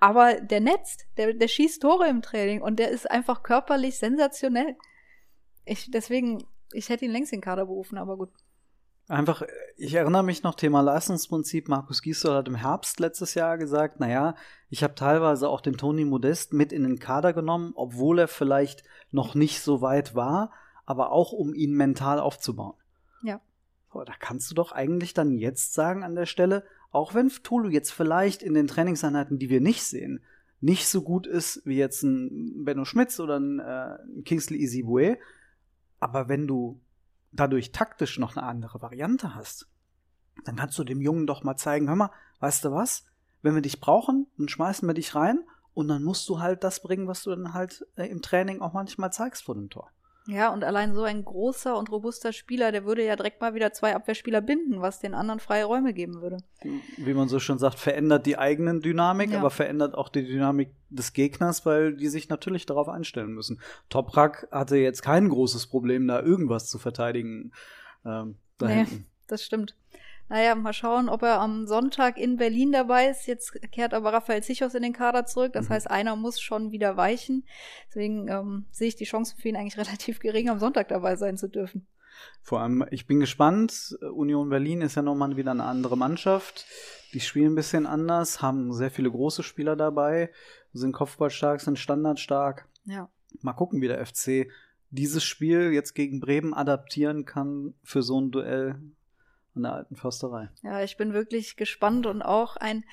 Aber 0.00 0.40
der 0.40 0.60
netzt, 0.60 1.06
der, 1.18 1.34
der 1.34 1.48
schießt 1.48 1.82
Tore 1.82 2.08
im 2.08 2.22
Training 2.22 2.62
und 2.62 2.78
der 2.78 2.88
ist 2.88 3.10
einfach 3.10 3.42
körperlich 3.42 3.98
sensationell. 3.98 4.76
Ich, 5.66 5.90
deswegen, 5.90 6.44
ich 6.72 6.88
hätte 6.88 7.04
ihn 7.04 7.12
längst 7.12 7.32
in 7.32 7.40
den 7.40 7.44
Kader 7.44 7.66
berufen, 7.66 7.98
aber 7.98 8.16
gut. 8.16 8.30
Einfach, 9.06 9.42
ich 9.76 9.94
erinnere 9.94 10.22
mich 10.22 10.42
noch, 10.42 10.54
Thema 10.54 10.80
Leistungsprinzip, 10.80 11.68
Markus 11.68 12.00
Gisdol 12.00 12.36
hat 12.36 12.48
im 12.48 12.54
Herbst 12.54 13.00
letztes 13.00 13.34
Jahr 13.34 13.58
gesagt, 13.58 14.00
naja, 14.00 14.34
ich 14.70 14.82
habe 14.82 14.94
teilweise 14.94 15.48
auch 15.48 15.60
den 15.60 15.76
Toni 15.76 16.06
Modest 16.06 16.54
mit 16.54 16.72
in 16.72 16.84
den 16.84 16.98
Kader 16.98 17.34
genommen, 17.34 17.72
obwohl 17.74 18.18
er 18.18 18.28
vielleicht 18.28 18.82
noch 19.10 19.34
nicht 19.34 19.60
so 19.60 19.82
weit 19.82 20.14
war, 20.14 20.52
aber 20.86 21.12
auch 21.12 21.32
um 21.32 21.52
ihn 21.52 21.74
mental 21.74 22.18
aufzubauen. 22.18 22.76
Ja. 23.22 23.40
da 23.92 24.12
kannst 24.18 24.50
du 24.50 24.54
doch 24.54 24.72
eigentlich 24.72 25.12
dann 25.12 25.36
jetzt 25.36 25.74
sagen 25.74 26.02
an 26.02 26.14
der 26.14 26.26
Stelle, 26.26 26.64
auch 26.90 27.14
wenn 27.14 27.28
Tolu 27.28 27.68
jetzt 27.68 27.90
vielleicht 27.90 28.42
in 28.42 28.54
den 28.54 28.68
Trainingseinheiten, 28.68 29.38
die 29.38 29.50
wir 29.50 29.60
nicht 29.60 29.82
sehen, 29.82 30.24
nicht 30.60 30.88
so 30.88 31.02
gut 31.02 31.26
ist 31.26 31.60
wie 31.66 31.76
jetzt 31.76 32.02
ein 32.02 32.64
Benno 32.64 32.86
Schmitz 32.86 33.20
oder 33.20 33.38
ein, 33.38 33.58
äh, 33.58 34.22
Kingsley 34.22 34.62
Isibue, 34.62 35.18
aber 36.00 36.28
wenn 36.28 36.46
du 36.46 36.80
dadurch 37.34 37.72
taktisch 37.72 38.18
noch 38.18 38.36
eine 38.36 38.46
andere 38.46 38.80
Variante 38.80 39.34
hast, 39.34 39.68
dann 40.44 40.56
kannst 40.56 40.78
du 40.78 40.84
dem 40.84 41.00
Jungen 41.00 41.26
doch 41.26 41.42
mal 41.42 41.56
zeigen, 41.56 41.88
hör 41.88 41.96
mal, 41.96 42.10
weißt 42.40 42.64
du 42.64 42.72
was? 42.72 43.06
Wenn 43.42 43.54
wir 43.54 43.62
dich 43.62 43.80
brauchen, 43.80 44.26
dann 44.38 44.48
schmeißen 44.48 44.88
wir 44.88 44.94
dich 44.94 45.14
rein 45.14 45.40
und 45.74 45.88
dann 45.88 46.02
musst 46.02 46.28
du 46.28 46.40
halt 46.40 46.64
das 46.64 46.80
bringen, 46.80 47.08
was 47.08 47.22
du 47.22 47.30
dann 47.30 47.52
halt 47.52 47.86
äh, 47.96 48.06
im 48.06 48.22
Training 48.22 48.60
auch 48.60 48.72
manchmal 48.72 49.12
zeigst 49.12 49.44
vor 49.44 49.54
dem 49.54 49.70
Tor. 49.70 49.90
Ja, 50.26 50.52
und 50.54 50.64
allein 50.64 50.94
so 50.94 51.02
ein 51.02 51.22
großer 51.22 51.76
und 51.76 51.90
robuster 51.90 52.32
Spieler, 52.32 52.72
der 52.72 52.86
würde 52.86 53.04
ja 53.04 53.14
direkt 53.14 53.42
mal 53.42 53.54
wieder 53.54 53.74
zwei 53.74 53.94
Abwehrspieler 53.94 54.40
binden, 54.40 54.80
was 54.80 54.98
den 54.98 55.12
anderen 55.12 55.38
freie 55.38 55.66
Räume 55.66 55.92
geben 55.92 56.22
würde. 56.22 56.38
Wie 56.96 57.12
man 57.12 57.28
so 57.28 57.38
schon 57.40 57.58
sagt, 57.58 57.78
verändert 57.78 58.24
die 58.24 58.38
eigenen 58.38 58.80
Dynamik, 58.80 59.32
ja. 59.32 59.40
aber 59.40 59.50
verändert 59.50 59.94
auch 59.94 60.08
die 60.08 60.24
Dynamik 60.24 60.70
des 60.88 61.12
Gegners, 61.12 61.66
weil 61.66 61.94
die 61.94 62.08
sich 62.08 62.30
natürlich 62.30 62.64
darauf 62.64 62.88
einstellen 62.88 63.32
müssen. 63.32 63.60
Toprak 63.90 64.48
hatte 64.50 64.76
jetzt 64.76 65.02
kein 65.02 65.28
großes 65.28 65.66
Problem, 65.66 66.08
da 66.08 66.22
irgendwas 66.22 66.68
zu 66.68 66.78
verteidigen. 66.78 67.52
Ähm, 68.06 68.38
da 68.56 68.66
nee, 68.66 68.84
hinten. 68.86 69.06
das 69.26 69.42
stimmt. 69.42 69.76
Naja, 70.28 70.54
mal 70.54 70.72
schauen, 70.72 71.08
ob 71.08 71.22
er 71.22 71.40
am 71.40 71.66
Sonntag 71.66 72.16
in 72.16 72.36
Berlin 72.38 72.72
dabei 72.72 73.08
ist. 73.08 73.26
Jetzt 73.26 73.52
kehrt 73.70 73.92
aber 73.92 74.12
Raphael 74.12 74.42
Zichos 74.42 74.74
in 74.74 74.82
den 74.82 74.94
Kader 74.94 75.26
zurück. 75.26 75.52
Das 75.52 75.68
mhm. 75.68 75.74
heißt, 75.74 75.90
einer 75.90 76.16
muss 76.16 76.40
schon 76.40 76.72
wieder 76.72 76.96
weichen. 76.96 77.44
Deswegen 77.88 78.28
ähm, 78.28 78.64
sehe 78.70 78.88
ich 78.88 78.96
die 78.96 79.04
Chancen 79.04 79.38
für 79.38 79.48
ihn 79.48 79.56
eigentlich 79.56 79.78
relativ 79.86 80.20
gering, 80.20 80.48
am 80.48 80.58
Sonntag 80.58 80.88
dabei 80.88 81.16
sein 81.16 81.36
zu 81.36 81.48
dürfen. 81.48 81.86
Vor 82.42 82.60
allem, 82.60 82.86
ich 82.90 83.06
bin 83.06 83.20
gespannt. 83.20 83.96
Union 84.00 84.48
Berlin 84.48 84.80
ist 84.80 84.94
ja 84.94 85.02
nochmal 85.02 85.36
wieder 85.36 85.50
eine 85.50 85.64
andere 85.64 85.96
Mannschaft. 85.96 86.66
Die 87.12 87.20
spielen 87.20 87.52
ein 87.52 87.56
bisschen 87.56 87.86
anders, 87.86 88.40
haben 88.40 88.72
sehr 88.72 88.90
viele 88.90 89.10
große 89.10 89.42
Spieler 89.42 89.76
dabei, 89.76 90.30
sind 90.72 90.92
kopfballstark, 90.92 91.60
sind 91.60 91.78
standardstark. 91.78 92.68
Ja. 92.84 93.08
Mal 93.40 93.52
gucken, 93.52 93.80
wie 93.80 93.88
der 93.88 94.04
FC 94.04 94.48
dieses 94.90 95.24
Spiel 95.24 95.72
jetzt 95.72 95.94
gegen 95.94 96.20
Bremen 96.20 96.54
adaptieren 96.54 97.24
kann 97.24 97.74
für 97.82 98.02
so 98.02 98.20
ein 98.20 98.30
Duell 98.30 98.80
an 99.54 99.62
der 99.62 99.72
alten 99.72 99.96
Försterei. 99.96 100.50
Ja, 100.62 100.82
ich 100.82 100.96
bin 100.96 101.12
wirklich 101.12 101.56
gespannt 101.56 102.06
und 102.06 102.22
auch 102.22 102.56
ein 102.56 102.84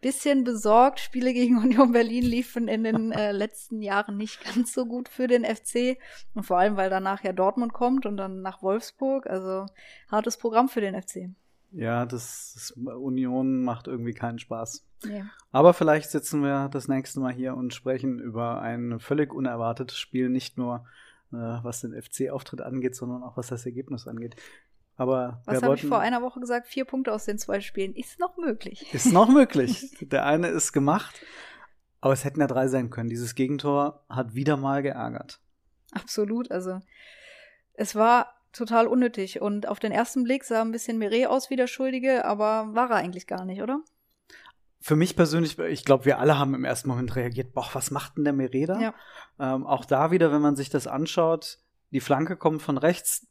bisschen 0.00 0.44
besorgt. 0.44 1.00
Spiele 1.00 1.32
gegen 1.32 1.58
Union 1.62 1.92
Berlin 1.92 2.24
liefen 2.24 2.68
in 2.68 2.84
den 2.84 3.12
äh, 3.12 3.32
letzten 3.32 3.82
Jahren 3.82 4.16
nicht 4.16 4.44
ganz 4.44 4.72
so 4.72 4.86
gut 4.86 5.08
für 5.08 5.26
den 5.26 5.44
FC. 5.44 5.98
Und 6.34 6.44
vor 6.44 6.58
allem, 6.58 6.76
weil 6.76 6.90
danach 6.90 7.24
ja 7.24 7.32
Dortmund 7.32 7.72
kommt 7.72 8.06
und 8.06 8.16
dann 8.16 8.42
nach 8.42 8.62
Wolfsburg. 8.62 9.26
Also 9.26 9.66
hartes 10.10 10.36
Programm 10.36 10.68
für 10.68 10.80
den 10.80 11.00
FC. 11.00 11.30
Ja, 11.72 12.06
das, 12.06 12.52
das 12.54 12.70
Union 12.70 13.62
macht 13.62 13.86
irgendwie 13.86 14.14
keinen 14.14 14.38
Spaß. 14.38 14.86
Nee. 15.04 15.24
Aber 15.50 15.74
vielleicht 15.74 16.10
sitzen 16.10 16.42
wir 16.42 16.68
das 16.68 16.88
nächste 16.88 17.20
Mal 17.20 17.32
hier 17.32 17.54
und 17.54 17.74
sprechen 17.74 18.18
über 18.18 18.62
ein 18.62 18.98
völlig 18.98 19.34
unerwartetes 19.34 19.98
Spiel, 19.98 20.28
nicht 20.30 20.56
nur 20.56 20.86
äh, 21.32 21.36
was 21.36 21.80
den 21.80 22.00
FC-Auftritt 22.00 22.62
angeht, 22.62 22.94
sondern 22.94 23.22
auch 23.22 23.36
was 23.36 23.48
das 23.48 23.66
Ergebnis 23.66 24.06
angeht. 24.06 24.36
Aber 24.96 25.42
Was 25.44 25.62
habe 25.62 25.74
ich 25.74 25.86
vor 25.86 26.00
einer 26.00 26.22
Woche 26.22 26.40
gesagt? 26.40 26.68
Vier 26.68 26.86
Punkte 26.86 27.12
aus 27.12 27.26
den 27.26 27.38
zwei 27.38 27.60
Spielen. 27.60 27.94
Ist 27.94 28.18
noch 28.18 28.36
möglich. 28.38 28.86
Ist 28.94 29.12
noch 29.12 29.28
möglich. 29.28 29.94
Der 30.00 30.24
eine 30.24 30.48
ist 30.48 30.72
gemacht. 30.72 31.20
Aber 32.00 32.12
es 32.12 32.24
hätten 32.24 32.40
ja 32.40 32.46
drei 32.46 32.68
sein 32.68 32.90
können. 32.90 33.08
Dieses 33.08 33.34
Gegentor 33.34 34.04
hat 34.08 34.34
wieder 34.34 34.56
mal 34.56 34.82
geärgert. 34.82 35.40
Absolut. 35.92 36.50
Also, 36.50 36.80
es 37.74 37.94
war 37.94 38.36
total 38.52 38.86
unnötig. 38.86 39.40
Und 39.40 39.68
auf 39.68 39.80
den 39.80 39.92
ersten 39.92 40.24
Blick 40.24 40.44
sah 40.44 40.62
ein 40.62 40.72
bisschen 40.72 40.98
Meret 40.98 41.26
aus 41.26 41.50
wie 41.50 41.56
der 41.56 41.66
Schuldige, 41.66 42.24
aber 42.24 42.74
war 42.74 42.90
er 42.90 42.96
eigentlich 42.96 43.26
gar 43.26 43.44
nicht, 43.44 43.62
oder? 43.62 43.80
Für 44.80 44.96
mich 44.96 45.16
persönlich, 45.16 45.58
ich 45.58 45.84
glaube, 45.84 46.04
wir 46.04 46.18
alle 46.18 46.38
haben 46.38 46.54
im 46.54 46.64
ersten 46.64 46.88
Moment 46.88 47.16
reagiert, 47.16 47.52
boah, 47.52 47.68
was 47.72 47.90
macht 47.90 48.16
denn 48.16 48.24
der 48.24 48.32
Meret 48.32 48.68
da? 48.68 48.80
Ja. 48.80 48.94
Ähm, 49.38 49.66
auch 49.66 49.84
da 49.84 50.10
wieder, 50.10 50.32
wenn 50.32 50.42
man 50.42 50.56
sich 50.56 50.70
das 50.70 50.86
anschaut, 50.86 51.58
die 51.90 52.00
Flanke 52.00 52.36
kommt 52.36 52.62
von 52.62 52.78
rechts, 52.78 53.26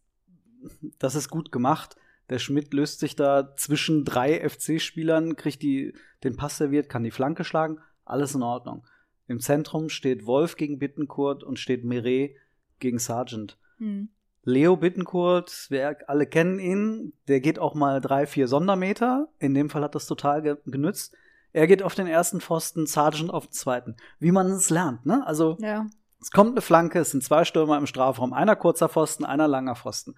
das 0.99 1.15
ist 1.15 1.29
gut 1.29 1.51
gemacht. 1.51 1.95
Der 2.29 2.39
Schmidt 2.39 2.73
löst 2.73 2.99
sich 2.99 3.15
da 3.15 3.55
zwischen 3.55 4.03
drei 4.03 4.47
FC-Spielern, 4.47 5.35
kriegt 5.35 5.61
die, 5.61 5.93
den 6.23 6.35
Pass 6.35 6.57
serviert, 6.57 6.89
kann 6.89 7.03
die 7.03 7.11
Flanke 7.11 7.43
schlagen, 7.43 7.79
alles 8.03 8.33
in 8.33 8.41
Ordnung. 8.41 8.85
Im 9.27 9.39
Zentrum 9.39 9.89
steht 9.89 10.25
Wolf 10.25 10.55
gegen 10.55 10.79
Bittenkurt 10.79 11.43
und 11.43 11.59
steht 11.59 11.83
Meret 11.83 12.35
gegen 12.79 12.99
Sargent. 12.99 13.57
Mhm. 13.77 14.09
Leo 14.43 14.77
Bittenkurt, 14.77 15.67
wir 15.69 15.97
alle 16.07 16.27
kennen 16.27 16.59
ihn, 16.59 17.13
der 17.27 17.39
geht 17.39 17.57
auch 17.57 17.73
mal 17.73 17.99
drei, 17.99 18.27
vier 18.27 18.47
Sondermeter. 18.47 19.27
In 19.39 19.55
dem 19.55 19.71
Fall 19.71 19.83
hat 19.83 19.95
das 19.95 20.05
total 20.05 20.43
ge 20.43 20.57
genützt. 20.65 21.15
Er 21.51 21.67
geht 21.67 21.81
auf 21.81 21.95
den 21.95 22.05
ersten 22.05 22.41
Pfosten, 22.41 22.85
Sargent 22.85 23.31
auf 23.31 23.47
den 23.47 23.53
zweiten. 23.53 23.95
Wie 24.19 24.31
man 24.31 24.51
es 24.51 24.69
lernt, 24.69 25.05
ne? 25.05 25.25
Also, 25.25 25.57
ja. 25.61 25.87
es 26.21 26.29
kommt 26.29 26.51
eine 26.51 26.61
Flanke, 26.61 26.99
es 26.99 27.11
sind 27.11 27.23
zwei 27.23 27.43
Stürmer 27.43 27.77
im 27.77 27.87
Strafraum, 27.87 28.33
einer 28.33 28.55
kurzer 28.55 28.89
Pfosten, 28.89 29.25
einer 29.25 29.47
langer 29.47 29.75
Pfosten. 29.75 30.15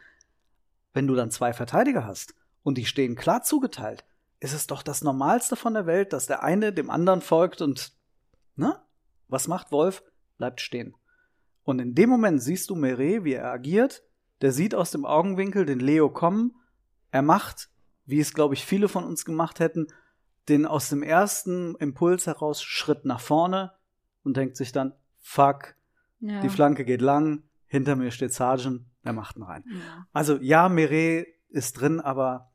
Wenn 0.98 1.06
du 1.06 1.14
dann 1.14 1.30
zwei 1.30 1.54
Verteidiger 1.54 2.08
hast 2.08 2.34
und 2.64 2.80
die 2.80 2.88
stehen 2.88 3.16
klar 3.16 3.44
zugeteilt, 3.44 4.04
ist 4.40 4.54
es 4.54 4.66
doch 4.66 4.82
das 4.82 5.04
Normalste 5.04 5.56
von 5.56 5.76
der 5.76 5.86
Welt, 5.86 6.12
dass 6.12 6.26
der 6.26 6.42
eine 6.42 6.74
dem 6.74 6.90
anderen 6.90 7.22
folgt 7.22 7.62
und, 7.62 7.94
ne? 8.56 8.82
Was 9.28 9.48
macht 9.48 9.72
Wolf? 9.72 10.02
Bleibt 10.40 10.60
stehen. 10.60 10.96
Und 11.62 11.78
in 11.78 11.94
dem 11.94 12.10
Moment 12.10 12.42
siehst 12.42 12.72
du 12.72 12.76
Meret, 12.76 13.24
wie 13.24 13.34
er 13.34 13.52
agiert. 13.52 14.02
Der 14.42 14.52
sieht 14.52 14.74
aus 14.74 14.90
dem 14.90 15.06
Augenwinkel 15.06 15.68
den 15.68 15.80
Leo 15.80 16.10
kommen. 16.10 16.56
Er 17.12 17.22
macht, 17.22 17.70
wie 18.08 18.20
es, 18.20 18.34
glaube 18.34 18.56
ich, 18.56 18.66
viele 18.66 18.90
von 18.90 19.04
uns 19.04 19.24
gemacht 19.24 19.60
hätten, 19.60 19.86
den 20.50 20.66
aus 20.66 20.90
dem 20.90 21.04
ersten 21.04 21.76
Impuls 21.76 22.26
heraus 22.26 22.64
Schritt 22.64 23.06
nach 23.06 23.20
vorne 23.20 23.72
und 24.24 24.36
denkt 24.36 24.58
sich 24.58 24.72
dann, 24.72 24.96
fuck, 25.20 25.76
ja. 26.22 26.42
die 26.42 26.50
Flanke 26.50 26.86
geht 26.86 27.04
lang, 27.04 27.44
hinter 27.68 27.96
mir 27.96 28.10
steht 28.10 28.34
Sargent, 28.34 28.82
er 29.08 29.13
macht 29.13 29.36
ihn 29.38 29.43
rein. 29.43 29.63
Ja. 29.67 30.06
Also 30.13 30.38
ja, 30.41 30.70
Meret 30.70 31.28
ist 31.50 31.74
drin, 31.80 32.00
aber 32.00 32.52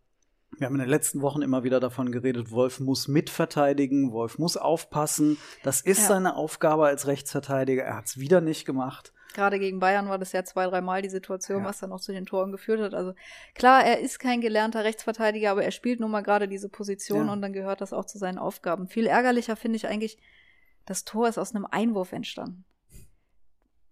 Wir 0.58 0.66
haben 0.66 0.74
in 0.74 0.80
den 0.80 0.90
letzten 0.90 1.22
Wochen 1.22 1.40
immer 1.40 1.64
wieder 1.64 1.80
davon 1.80 2.12
geredet, 2.12 2.50
Wolf 2.50 2.78
muss 2.78 3.08
mitverteidigen, 3.08 4.12
Wolf 4.12 4.38
muss 4.38 4.58
aufpassen. 4.58 5.38
Das 5.62 5.80
ist 5.80 6.02
Ja. 6.02 6.08
seine 6.08 6.36
Aufgabe 6.36 6.84
als 6.86 7.06
Rechtsverteidiger. 7.06 7.82
Er 7.84 7.96
hat 7.96 8.04
es 8.04 8.18
wieder 8.18 8.42
nicht 8.42 8.66
gemacht. 8.66 9.14
Gerade 9.32 9.58
gegen 9.58 9.80
Bayern 9.80 10.10
war 10.10 10.18
das 10.18 10.32
ja 10.32 10.44
zwei, 10.44 10.66
dreimal 10.66 11.00
die 11.00 11.08
Situation, 11.08 11.62
Ja. 11.62 11.64
was 11.70 11.78
dann 11.78 11.90
auch 11.90 12.00
zu 12.02 12.12
den 12.12 12.26
Toren 12.26 12.52
geführt 12.52 12.82
hat. 12.82 12.92
Also 12.92 13.14
klar, 13.54 13.82
er 13.82 14.00
ist 14.00 14.18
kein 14.18 14.42
gelernter 14.42 14.84
Rechtsverteidiger, 14.84 15.50
aber 15.52 15.64
er 15.64 15.70
spielt 15.70 16.00
nun 16.00 16.10
mal 16.10 16.20
gerade 16.20 16.46
diese 16.48 16.68
Position 16.68 17.28
Ja. 17.28 17.32
und 17.32 17.40
dann 17.40 17.54
gehört 17.54 17.80
das 17.80 17.94
auch 17.94 18.04
zu 18.04 18.18
seinen 18.18 18.36
Aufgaben. 18.36 18.88
Viel 18.88 19.06
ärgerlicher 19.06 19.56
finde 19.56 19.76
ich 19.76 19.86
eigentlich, 19.88 20.18
das 20.84 21.04
Tor 21.06 21.28
ist 21.28 21.38
aus 21.38 21.54
einem 21.54 21.64
Einwurf 21.64 22.12
entstanden. 22.12 22.66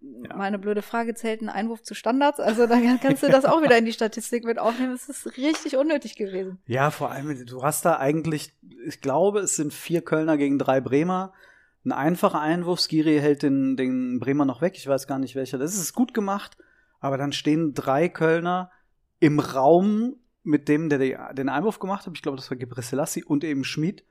Ja. 0.01 0.35
Meine 0.35 0.59
blöde 0.59 0.81
Frage, 0.81 1.15
zählt 1.15 1.43
ein 1.43 1.51
Einwurf 1.51 1.83
zu 1.83 1.95
Standards? 1.95 2.41
Also 2.41 2.67
dann 2.67 2.99
kannst 3.01 3.23
du 3.23 3.29
das 3.29 3.45
auch 3.45 3.63
wieder 3.63 3.77
in 3.77 3.85
die 3.85 3.93
Statistik 3.93 4.45
mit 4.45 4.59
aufnehmen. 4.59 4.95
Es 4.95 5.09
ist 5.09 5.37
richtig 5.37 5.77
unnötig 5.77 6.17
gewesen. 6.17 6.59
Ja, 6.67 6.91
vor 6.91 7.11
allem, 7.11 7.45
du 7.45 7.63
hast 7.63 7.85
da 7.85 7.99
eigentlich, 7.99 8.55
ich 8.87 9.03
glaube, 9.03 9.41
es 9.41 9.57
sind 9.57 9.75
vier 9.75 10.03
Kölner 10.03 10.39
gegen 10.39 10.59
drei 10.59 10.81
Bremer. 10.81 11.35
Ein 11.85 11.93
einfacher 11.93 12.41
Einwurf, 12.41 12.81
Skiri 12.81 13.19
hält 13.19 13.43
den, 13.43 13.77
den 13.77 14.21
Bremer 14.21 14.47
noch 14.47 14.63
weg, 14.63 14.75
ich 14.77 14.87
weiß 14.87 15.07
gar 15.07 15.19
nicht 15.19 15.35
welcher. 15.35 15.59
Das 15.59 15.75
ist 15.75 15.93
gut 15.93 16.15
gemacht, 16.15 16.57
aber 17.01 17.19
dann 17.19 17.33
stehen 17.33 17.75
drei 17.75 18.09
Kölner 18.09 18.71
im 19.19 19.39
Raum 19.39 20.17
mit 20.43 20.69
dem, 20.69 20.89
der 20.89 21.35
den 21.35 21.49
Einwurf 21.51 21.79
gemacht 21.79 22.07
hat. 22.07 22.15
Ich 22.15 22.23
glaube, 22.23 22.37
das 22.37 22.51
war 22.51 22.57
Gebre 22.57 22.83
Selassie 22.83 23.25
und 23.25 23.45
eben 23.45 23.65
Schmid. 23.65 24.05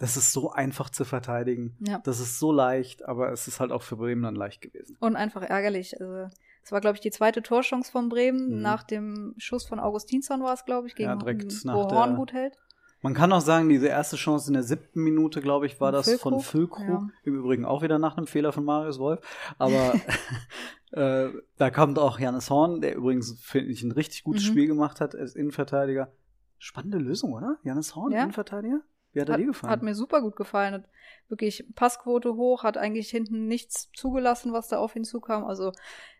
Das 0.00 0.16
ist 0.16 0.32
so 0.32 0.50
einfach 0.50 0.90
zu 0.90 1.04
verteidigen. 1.04 1.76
Ja. 1.86 2.00
Das 2.02 2.18
ist 2.18 2.38
so 2.40 2.50
leicht, 2.50 3.04
aber 3.06 3.30
es 3.30 3.46
ist 3.46 3.60
halt 3.60 3.70
auch 3.70 3.82
für 3.82 3.96
Bremen 3.96 4.22
dann 4.22 4.34
leicht 4.34 4.60
gewesen. 4.62 4.96
Und 4.98 5.14
einfach 5.14 5.42
ärgerlich. 5.42 6.00
Also, 6.00 6.34
es 6.64 6.72
war, 6.72 6.80
glaube 6.80 6.96
ich, 6.96 7.00
die 7.00 7.10
zweite 7.10 7.42
Torchance 7.42 7.92
von 7.92 8.08
Bremen. 8.08 8.56
Mhm. 8.56 8.62
Nach 8.62 8.82
dem 8.82 9.34
Schuss 9.38 9.64
von 9.66 9.78
Augustinsson 9.78 10.42
war 10.42 10.54
es, 10.54 10.64
glaube 10.64 10.88
ich, 10.88 10.94
gegen 10.96 11.10
Ja, 11.10 11.16
direkt 11.16 11.52
wo 11.64 11.68
nach 11.68 11.74
Horn 11.90 12.16
gut 12.16 12.32
hält. 12.32 12.58
Man 13.02 13.14
kann 13.14 13.32
auch 13.32 13.40
sagen, 13.40 13.68
diese 13.70 13.86
erste 13.86 14.16
Chance 14.16 14.48
in 14.48 14.54
der 14.54 14.62
siebten 14.62 15.02
Minute, 15.02 15.40
glaube 15.40 15.64
ich, 15.66 15.80
war 15.80 15.88
Von 15.90 15.94
das 15.94 16.20
von 16.20 16.40
Füllkrug, 16.40 16.78
Füllkrug. 16.80 16.88
ja. 17.02 17.08
Im 17.24 17.34
Übrigen 17.36 17.64
auch 17.64 17.80
wieder 17.82 17.98
nach 17.98 18.16
einem 18.18 18.26
Fehler 18.26 18.52
von 18.52 18.64
Marius 18.64 18.98
Wolf. 18.98 19.20
Aber 19.58 19.94
äh, 20.92 21.28
da 21.56 21.70
kommt 21.70 21.98
auch 21.98 22.18
Janis 22.18 22.50
Horn, 22.50 22.80
der 22.80 22.96
übrigens, 22.96 23.38
finde 23.40 23.70
ich, 23.70 23.82
ein 23.82 23.92
richtig 23.92 24.24
gutes 24.24 24.44
Mhm. 24.44 24.48
Spiel 24.48 24.66
gemacht 24.66 25.00
hat 25.00 25.14
als 25.14 25.34
Innenverteidiger. 25.34 26.12
Spannende 26.58 26.98
Lösung, 26.98 27.32
oder? 27.32 27.56
Janis 27.62 27.94
Horn, 27.96 28.12
Ja. 28.12 28.22
Innenverteidiger? 28.22 28.80
Wie 29.12 29.20
hat 29.20 29.28
er 29.28 29.34
Hat, 29.34 29.40
dir 29.40 29.46
gefallen? 29.46 29.70
hat 29.72 29.82
mir 29.82 29.94
super 29.94 30.20
gut 30.22 30.36
gefallen. 30.36 30.74
Hat 30.74 30.88
wirklich 31.28 31.64
Passquote 31.74 32.34
hoch, 32.34 32.62
hat 32.62 32.76
eigentlich 32.76 33.10
hinten 33.10 33.46
nichts 33.46 33.90
zugelassen, 33.94 34.52
was 34.52 34.68
da 34.68 34.78
auf 34.78 34.94
ihn 34.96 35.04
zukam. 35.04 35.44
Also 35.44 35.72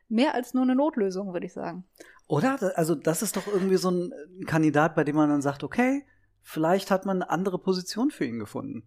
mehr 0.09 0.35
als 0.35 0.55
nur 0.55 0.65
eine 0.65 0.75
Notlösung, 0.75 1.33
würde 1.33 1.47
ich 1.47 1.53
sagen. 1.53 1.85
Oder? 2.27 2.59
Also, 2.77 2.95
das 2.95 3.23
ist 3.23 3.37
doch 3.37 3.47
irgendwie 3.47 3.77
so 3.77 3.91
ein 3.91 4.13
äh, 4.13 4.45
Kandidat, 4.45 4.95
bei 4.95 5.03
dem 5.05 5.17
man 5.17 5.29
dann 5.29 5.43
sagt, 5.43 5.65
okay, 5.65 6.05
vielleicht 6.43 6.91
hat 6.91 7.05
man 7.05 7.23
eine 7.23 7.31
andere 7.31 7.59
Position 7.59 8.11
für 8.11 8.25
ihn 8.25 8.39
gefunden. 8.39 8.85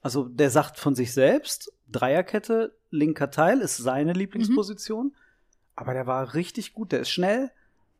Also, 0.00 0.24
der 0.28 0.50
sagt 0.50 0.78
von 0.78 0.94
sich 0.94 1.12
selbst, 1.12 1.72
Dreierkette, 1.88 2.76
linker 2.90 3.30
Teil 3.30 3.60
ist 3.60 3.76
seine 3.76 4.12
Lieblingsposition. 4.12 5.14
Aber 5.76 5.92
der 5.94 6.06
war 6.06 6.34
richtig 6.34 6.72
gut. 6.72 6.92
Der 6.92 7.00
ist 7.00 7.10
schnell. 7.10 7.50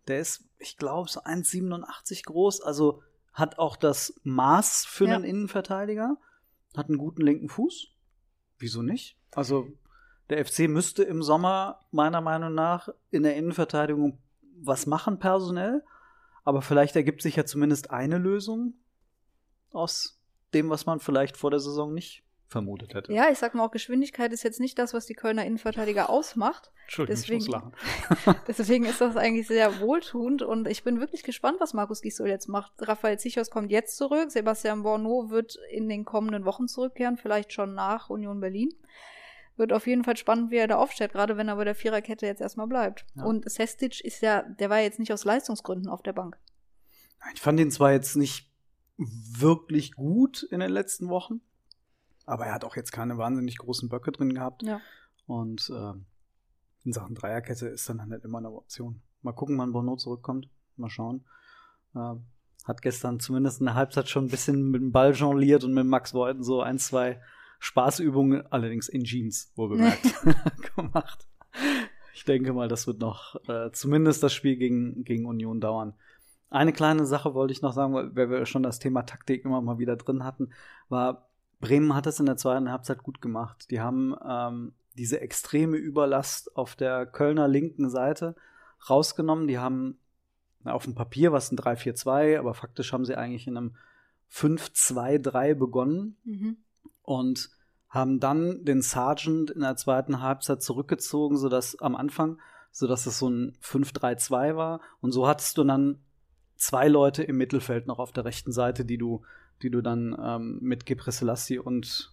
Der 0.09 0.19
ist, 0.19 0.45
ich 0.59 0.77
glaube, 0.77 1.09
so 1.09 1.21
1,87 1.21 2.25
groß. 2.25 2.61
Also 2.63 3.03
hat 3.33 3.59
auch 3.59 3.77
das 3.77 4.21
Maß 4.25 4.85
für 4.87 5.07
Ja. 5.07 5.15
einen 5.17 5.25
Innenverteidiger. 5.25 6.17
Hat 6.77 6.89
einen 6.89 6.99
guten 6.99 7.23
linken 7.23 7.49
Fuß. 7.49 7.89
Wieso 8.59 8.83
nicht? 8.83 9.17
Also 9.35 9.69
der 10.29 10.45
FC 10.45 10.69
müsste 10.69 11.03
im 11.03 11.23
Sommer 11.23 11.81
meiner 11.91 12.21
Meinung 12.21 12.55
nach 12.55 12.89
in 13.11 13.23
der 13.23 13.37
Innenverteidigung 13.37 14.19
was 14.63 14.87
machen 14.87 15.19
personell. 15.19 15.83
Aber 16.45 16.63
vielleicht 16.63 16.97
ergibt 16.97 17.23
sich 17.23 17.37
ja 17.37 17.45
zumindest 17.45 17.91
eine 17.91 18.19
Lösung 18.19 18.75
aus 19.73 20.21
dem, 20.55 20.69
was 20.71 20.87
man 20.87 21.01
vielleicht 21.01 21.37
vor 21.37 21.51
der 21.51 21.61
Saison 21.61 21.93
nicht 21.95 22.25
vermutet 22.51 22.95
hätte. 22.95 23.13
Ja, 23.13 23.31
ich 23.31 23.39
sag 23.39 23.55
mal 23.55 23.65
auch, 23.65 23.71
Geschwindigkeit 23.71 24.33
ist 24.33 24.43
jetzt 24.43 24.59
nicht 24.59 24.77
das, 24.79 24.93
was 24.93 25.07
die 25.07 25.15
Kölner 25.15 25.47
Innenverteidiger 25.47 26.11
ausmacht. 26.11 26.73
Entschuldigung, 26.85 27.23
ich 27.23 27.31
muss 27.31 27.45
deswegen- 27.47 27.53
lachen. 28.27 28.41
Deswegen 28.49 28.85
ist 28.87 29.01
das 29.01 29.17
eigentlich 29.17 29.47
sehr 29.47 29.79
wohltuend 29.81 30.43
und 30.43 30.67
ich 30.67 30.83
bin 30.83 30.99
wirklich 30.99 31.23
gespannt, 31.23 31.61
was 31.61 31.75
Markus 31.75 32.03
Gisdol 32.03 32.29
jetzt 32.29 32.49
macht. 32.49 32.73
Raphael 32.81 33.21
Zichos 33.21 33.51
kommt 33.51 33.71
jetzt 33.71 33.97
zurück, 33.97 34.33
Sebastian 34.33 34.83
Borneau 34.83 35.31
wird 35.31 35.57
in 35.71 35.89
den 35.89 36.05
kommenden 36.05 36.45
Wochen 36.45 36.67
zurückkehren, 36.67 37.17
vielleicht 37.17 37.53
schon 37.53 37.75
nach 37.75 38.11
Union 38.11 38.41
Berlin. 38.41 38.75
Wird 39.57 39.73
auf 39.73 39.87
jeden 39.87 40.03
Fall 40.03 40.17
spannend, 40.17 40.51
wie 40.51 40.57
er 40.57 40.67
da 40.67 40.77
aufstellt, 40.77 41.13
gerade 41.13 41.37
wenn 41.37 41.47
er 41.47 41.55
bei 41.57 41.65
der 41.65 41.77
Viererkette 41.77 42.27
jetzt 42.27 42.41
erstmal 42.41 42.67
bleibt. 42.67 43.07
Ja. 43.15 43.25
Und 43.25 43.49
Sestic 43.49 44.01
ist 44.01 44.23
ja, 44.23 44.43
der 44.43 44.71
war 44.71 44.81
jetzt 44.81 44.99
nicht 44.99 45.13
aus 45.13 45.25
Leistungsgründen 45.25 45.89
auf 45.89 46.03
der 46.03 46.15
Bank. 46.15 46.37
Ich 47.35 47.41
fand 47.41 47.61
ihn 47.61 47.71
zwar 47.71 47.93
jetzt 47.93 48.17
nicht 48.17 48.51
wirklich 48.97 49.93
gut 49.95 50.43
in 50.51 50.61
den 50.61 50.71
letzten 50.71 51.09
Wochen, 51.09 51.43
aber 52.31 52.47
er 52.47 52.55
hat 52.55 52.65
auch 52.65 52.77
jetzt 52.77 52.93
keine 52.93 53.19
wahnsinnig 53.19 53.59
großen 53.59 53.89
Böcke 53.89 54.13
drin 54.13 54.35
gehabt. 54.35 54.63
Ja. 54.63 54.81
Und 55.27 55.71
ähm, 55.75 56.07
in 56.85 56.93
Sachen 56.93 57.15
Dreierkette 57.15 57.67
ist 57.69 57.89
dann 57.89 58.01
halt 58.01 58.25
immer 58.25 58.39
eine 58.39 58.51
Option. 58.51 59.03
Mal 59.23 59.33
gucken, 59.33 59.59
wann 59.59 59.73
Bono 59.73 59.97
zurückkommt. 59.97 60.49
Mal 60.77 60.91
schauen. 60.91 61.25
Ähm, 61.95 62.25
hat 62.65 62.83
gestern 62.83 63.21
zumindest 63.21 63.61
in 63.61 63.67
der 63.67 63.75
Halbzeit 63.75 64.09
schon 64.09 64.27
ein 64.27 64.31
bisschen 64.31 64.71
mit 64.71 64.81
dem 64.81 64.93
Ball 64.93 65.13
jongliert 65.13 65.65
und 65.65 65.75
mit 65.75 65.87
Max 65.87 66.15
Voiten 66.15 66.43
so 66.43 66.63
ein, 66.63 66.79
zwei 66.79 67.21
Spaßübungen, 67.59 68.47
allerdings 68.47 68.89
in 68.89 69.05
Jeans, 69.05 69.53
wohlbemerkt, 69.57 70.15
gemacht. 70.77 71.27
Ich 72.15 72.25
denke 72.25 72.53
mal, 72.53 72.69
das 72.69 72.87
wird 72.87 73.01
noch 73.01 73.37
äh, 73.49 73.71
zumindest 73.73 74.23
das 74.23 74.33
Spiel 74.33 74.57
gegen, 74.57 75.05
gegen 75.05 75.27
Union 75.27 75.61
dauern. 75.61 75.95
Eine 76.49 76.73
kleine 76.73 77.07
Sache 77.07 77.35
wollte 77.35 77.53
ich 77.53 77.63
noch 77.63 77.73
sagen, 77.73 77.95
weil 77.95 78.15
weil 78.15 78.31
wir 78.31 78.47
schon 78.47 78.63
das 78.63 78.79
Thema 78.79 79.03
Taktik 79.03 79.45
immer 79.45 79.61
mal 79.61 79.79
wieder 79.79 79.97
drin 79.97 80.25
hatten, 80.25 80.51
war, 80.89 81.30
Bremen 81.61 81.95
hat 81.95 82.07
es 82.07 82.21
in 82.21 82.27
der 82.27 82.37
zweiten 82.37 82.71
Halbzeit 82.71 83.03
gut 83.03 83.21
gemacht. 83.21 83.67
Die 83.71 83.81
haben 83.81 84.15
ähm, 84.27 84.73
diese 84.97 85.21
extreme 85.21 85.77
Überlast 85.77 86.57
auf 86.57 86.75
der 86.75 87.07
Kölner 87.07 87.49
linken 87.49 87.91
Seite 87.91 88.35
rausgenommen. 88.89 89.47
Die 89.47 89.59
haben 89.59 89.99
auf 90.65 90.85
dem 90.85 90.95
Papier 90.95 91.33
was 91.33 91.53
ein 91.53 91.59
3-4-2, 91.59 92.39
aber 92.39 92.55
faktisch 92.55 92.93
haben 92.93 93.05
sie 93.05 93.17
eigentlich 93.17 93.47
in 93.47 93.57
einem 93.57 93.77
5-2-3 94.33 95.55
begonnen 95.55 96.17
Mhm. 96.25 96.57
und 97.03 97.51
haben 97.89 98.21
dann 98.21 98.65
den 98.65 98.83
Sergeant 98.83 99.51
in 99.51 99.61
der 99.63 99.77
zweiten 99.77 100.21
Halbzeit 100.23 100.63
zurückgezogen, 100.63 101.37
sodass 101.37 101.77
am 101.81 101.97
Anfang, 101.97 102.39
sodass 102.71 103.07
es 103.07 103.19
so 103.19 103.29
ein 103.29 103.57
5-3-2 103.63 104.55
war. 104.57 104.81
Und 105.01 105.11
so 105.13 105.27
hattest 105.27 105.59
du 105.59 105.65
dann 105.65 105.99
zwei 106.57 106.87
Leute 106.87 107.25
im 107.25 107.37
Mittelfeld 107.37 107.87
noch 107.89 107.99
auf 107.99 108.13
der 108.13 108.25
rechten 108.25 108.53
Seite, 108.53 108.85
die 108.85 108.99
du, 108.99 109.25
die 109.63 109.71
du 109.71 109.83
dann 109.83 110.17
ähm, 110.23 110.59
mit 110.61 110.87
Gebre 110.87 111.13
Selassie 111.13 111.59
und 111.59 112.13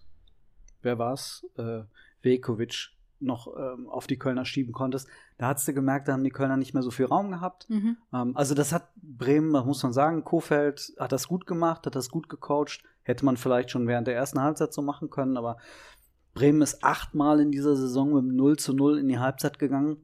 wer 0.82 0.98
war's? 0.98 1.46
Äh, 1.56 1.82
Vekovic 2.22 2.90
noch 3.20 3.48
ähm, 3.56 3.88
auf 3.88 4.06
die 4.06 4.18
Kölner 4.18 4.44
schieben 4.44 4.72
konntest. 4.72 5.08
Da 5.38 5.48
hast 5.48 5.66
du 5.66 5.74
gemerkt, 5.74 6.08
da 6.08 6.12
haben 6.12 6.24
die 6.24 6.30
Kölner 6.30 6.56
nicht 6.56 6.74
mehr 6.74 6.82
so 6.82 6.90
viel 6.90 7.06
Raum 7.06 7.30
gehabt. 7.30 7.68
Mhm. 7.68 7.96
Ähm, 8.12 8.36
also 8.36 8.54
das 8.54 8.72
hat 8.72 8.90
Bremen, 8.96 9.52
das 9.52 9.64
muss 9.64 9.82
man 9.82 9.92
sagen, 9.92 10.24
Kofeld 10.24 10.92
hat 10.98 11.12
das 11.12 11.28
gut 11.28 11.46
gemacht, 11.46 11.86
hat 11.86 11.96
das 11.96 12.10
gut 12.10 12.28
gecoacht. 12.28 12.82
Hätte 13.02 13.24
man 13.24 13.36
vielleicht 13.36 13.70
schon 13.70 13.86
während 13.86 14.06
der 14.06 14.14
ersten 14.14 14.40
Halbzeit 14.40 14.72
so 14.72 14.82
machen 14.82 15.10
können, 15.10 15.36
aber 15.36 15.56
Bremen 16.34 16.62
ist 16.62 16.84
achtmal 16.84 17.40
in 17.40 17.50
dieser 17.50 17.74
Saison 17.74 18.12
mit 18.12 18.22
dem 18.22 18.36
0 18.36 18.58
zu 18.58 18.72
0 18.72 18.98
in 18.98 19.08
die 19.08 19.18
Halbzeit 19.18 19.58
gegangen 19.58 19.96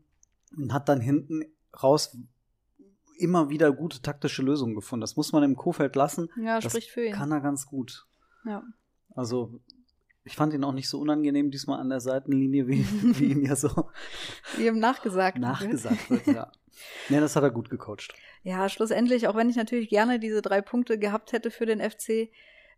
und 0.57 0.73
hat 0.73 0.89
dann 0.89 1.01
hinten 1.01 1.45
raus 1.83 2.17
immer 3.19 3.49
wieder 3.51 3.73
gute 3.73 4.01
taktische 4.03 4.43
Lösungen 4.43 4.75
gefunden. 4.75 5.01
Das 5.03 5.17
muss 5.17 5.33
man 5.33 5.43
im 5.43 5.57
Kofeld 5.57 5.97
lassen. 5.97 6.29
Ja, 6.37 6.61
das 6.61 6.73
spricht 6.73 6.91
für 6.91 7.05
ihn. 7.07 7.13
Kann 7.13 7.33
er 7.33 7.41
ganz 7.41 7.67
gut. 7.67 8.07
Ja. 8.45 8.63
Also 9.15 9.61
ich 10.25 10.37
fand 10.37 10.55
ihn 10.55 10.65
auch 10.65 10.73
nicht 10.73 10.89
so 10.89 10.99
unangenehm 11.01 11.51
diesmal 11.51 11.81
an 11.81 11.91
der 11.91 12.01
Seitenlinie, 12.01 12.67
wie, 12.67 12.85
wie 13.19 13.33
ihm 13.33 13.45
ja 13.45 13.57
so 13.57 13.69
Wie 14.57 14.67
ihm 14.67 14.79
nachgesagt. 14.79 15.37
wird. 15.37 15.43
nachgesagt 15.43 16.11
wird. 16.11 16.27
Ja. 16.27 16.51
ja, 17.09 17.21
das 17.21 17.37
hat 17.37 17.43
er 17.43 17.51
gut 17.51 17.71
gecoacht. 17.71 18.15
Ja, 18.43 18.69
schlussendlich, 18.69 19.29
auch 19.29 19.37
wenn 19.37 19.51
ich 19.51 19.57
natürlich 19.57 19.89
gerne 19.89 20.19
diese 20.19 20.43
drei 20.43 20.61
Punkte 20.61 20.99
gehabt 20.99 21.33
hätte 21.33 21.51
für 21.51 21.67
den 21.67 21.81
FC, 21.81 22.31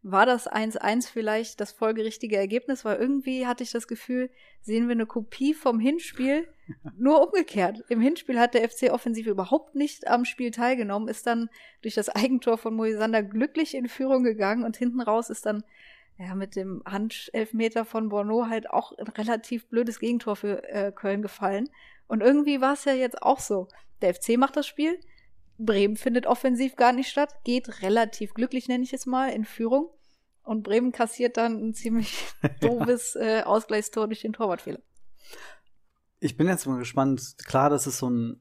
war 0.08 0.24
das 0.24 0.48
1-1 0.48 1.10
vielleicht 1.10 1.60
das 1.60 1.72
folgerichtige 1.72 2.36
Ergebnis, 2.36 2.84
weil 2.84 2.96
irgendwie 2.96 3.44
hatte 3.44 3.64
ich 3.64 3.72
das 3.72 3.88
Gefühl, 3.88 4.30
sehen 4.60 4.86
wir 4.86 4.92
eine 4.92 5.06
Kopie 5.06 5.52
vom 5.52 5.80
Hinspiel, 5.80 6.46
nur 6.96 7.26
umgekehrt. 7.26 7.82
Im 7.88 8.00
Hinspiel 8.00 8.38
hat 8.38 8.54
der 8.54 8.68
FC 8.68 8.92
offensiv 8.92 9.26
überhaupt 9.26 9.74
nicht 9.74 10.06
am 10.06 10.24
Spiel 10.24 10.52
teilgenommen, 10.52 11.08
ist 11.08 11.26
dann 11.26 11.50
durch 11.82 11.94
das 11.94 12.08
Eigentor 12.08 12.56
von 12.56 12.74
Moisander 12.74 13.24
glücklich 13.24 13.74
in 13.74 13.88
Führung 13.88 14.22
gegangen 14.22 14.62
und 14.62 14.76
hinten 14.76 15.00
raus 15.00 15.28
ist 15.28 15.44
dann 15.44 15.64
ja, 16.18 16.36
mit 16.36 16.54
dem 16.54 16.84
Handelfmeter 16.86 17.84
von 17.84 18.08
Borneau 18.08 18.46
halt 18.46 18.70
auch 18.70 18.92
ein 18.92 19.08
relativ 19.08 19.66
blödes 19.66 19.98
Gegentor 19.98 20.36
für 20.36 20.62
äh, 20.68 20.92
Köln 20.92 21.20
gefallen. 21.20 21.68
Und 22.06 22.22
irgendwie 22.22 22.60
war 22.60 22.74
es 22.74 22.84
ja 22.84 22.92
jetzt 22.92 23.20
auch 23.22 23.40
so. 23.40 23.66
Der 24.02 24.14
FC 24.14 24.36
macht 24.36 24.56
das 24.56 24.68
Spiel, 24.68 25.00
Bremen 25.58 25.96
findet 25.96 26.26
offensiv 26.26 26.76
gar 26.76 26.92
nicht 26.92 27.08
statt, 27.08 27.34
geht 27.44 27.82
relativ 27.82 28.34
glücklich, 28.34 28.68
nenne 28.68 28.84
ich 28.84 28.92
es 28.92 29.04
mal, 29.04 29.30
in 29.30 29.44
Führung. 29.44 29.90
Und 30.46 30.62
Bremen 30.62 30.92
kassiert 30.92 31.36
dann 31.36 31.68
ein 31.68 31.74
ziemlich 31.74 32.26
doofes 32.60 33.16
äh, 33.16 33.42
Ausgleichstor 33.44 34.06
durch 34.06 34.22
den 34.22 34.32
Torwartfehler. 34.32 34.80
Ich 36.20 36.36
bin 36.36 36.48
jetzt 36.48 36.66
mal 36.66 36.78
gespannt. 36.78 37.36
Klar, 37.44 37.68
das 37.68 37.86
ist 37.86 37.98
so 37.98 38.08
ein 38.08 38.40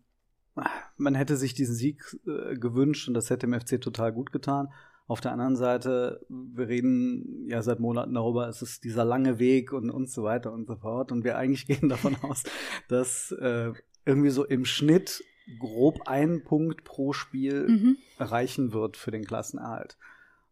man 0.98 1.16
hätte 1.16 1.38
sich 1.38 1.54
diesen 1.54 1.76
Sieg 1.76 2.02
äh, 2.26 2.56
gewünscht 2.56 3.08
und 3.08 3.14
das 3.14 3.30
hätte 3.30 3.48
dem 3.48 3.60
FC 3.60 3.82
total 3.82 4.14
gut 4.14 4.32
getan. 4.32 4.72
Auf 5.08 5.22
der 5.22 5.34
anderen 5.34 5.56
Seite, 5.56 6.26
wir 6.30 6.68
reden 6.68 7.46
ja 7.48 7.62
seit 7.62 7.80
Monaten 7.80 8.14
darüber, 8.14 8.48
es 8.48 8.62
ist 8.62 8.84
dieser 8.84 9.06
lange 9.06 9.38
Weg 9.38 9.72
und, 9.72 9.92
und 9.92 10.10
so 10.10 10.24
weiter 10.24 10.52
und 10.52 10.66
so 10.66 10.78
fort. 10.78 11.12
Und 11.12 11.24
wir 11.24 11.38
eigentlich 11.38 11.68
gehen 11.68 11.90
davon 11.90 12.16
aus, 12.22 12.44
dass 12.88 13.32
äh, 13.32 13.74
irgendwie 14.06 14.32
so 14.32 14.46
im 14.46 14.66
Schnitt 14.66 15.24
grob 15.60 16.08
ein 16.08 16.44
Punkt 16.44 16.84
pro 16.84 17.14
Spiel 17.14 17.68
Mhm. 17.68 17.98
reichen 18.18 18.74
wird 18.74 18.98
für 18.98 19.12
den 19.12 19.26
Klassenerhalt. 19.26 19.98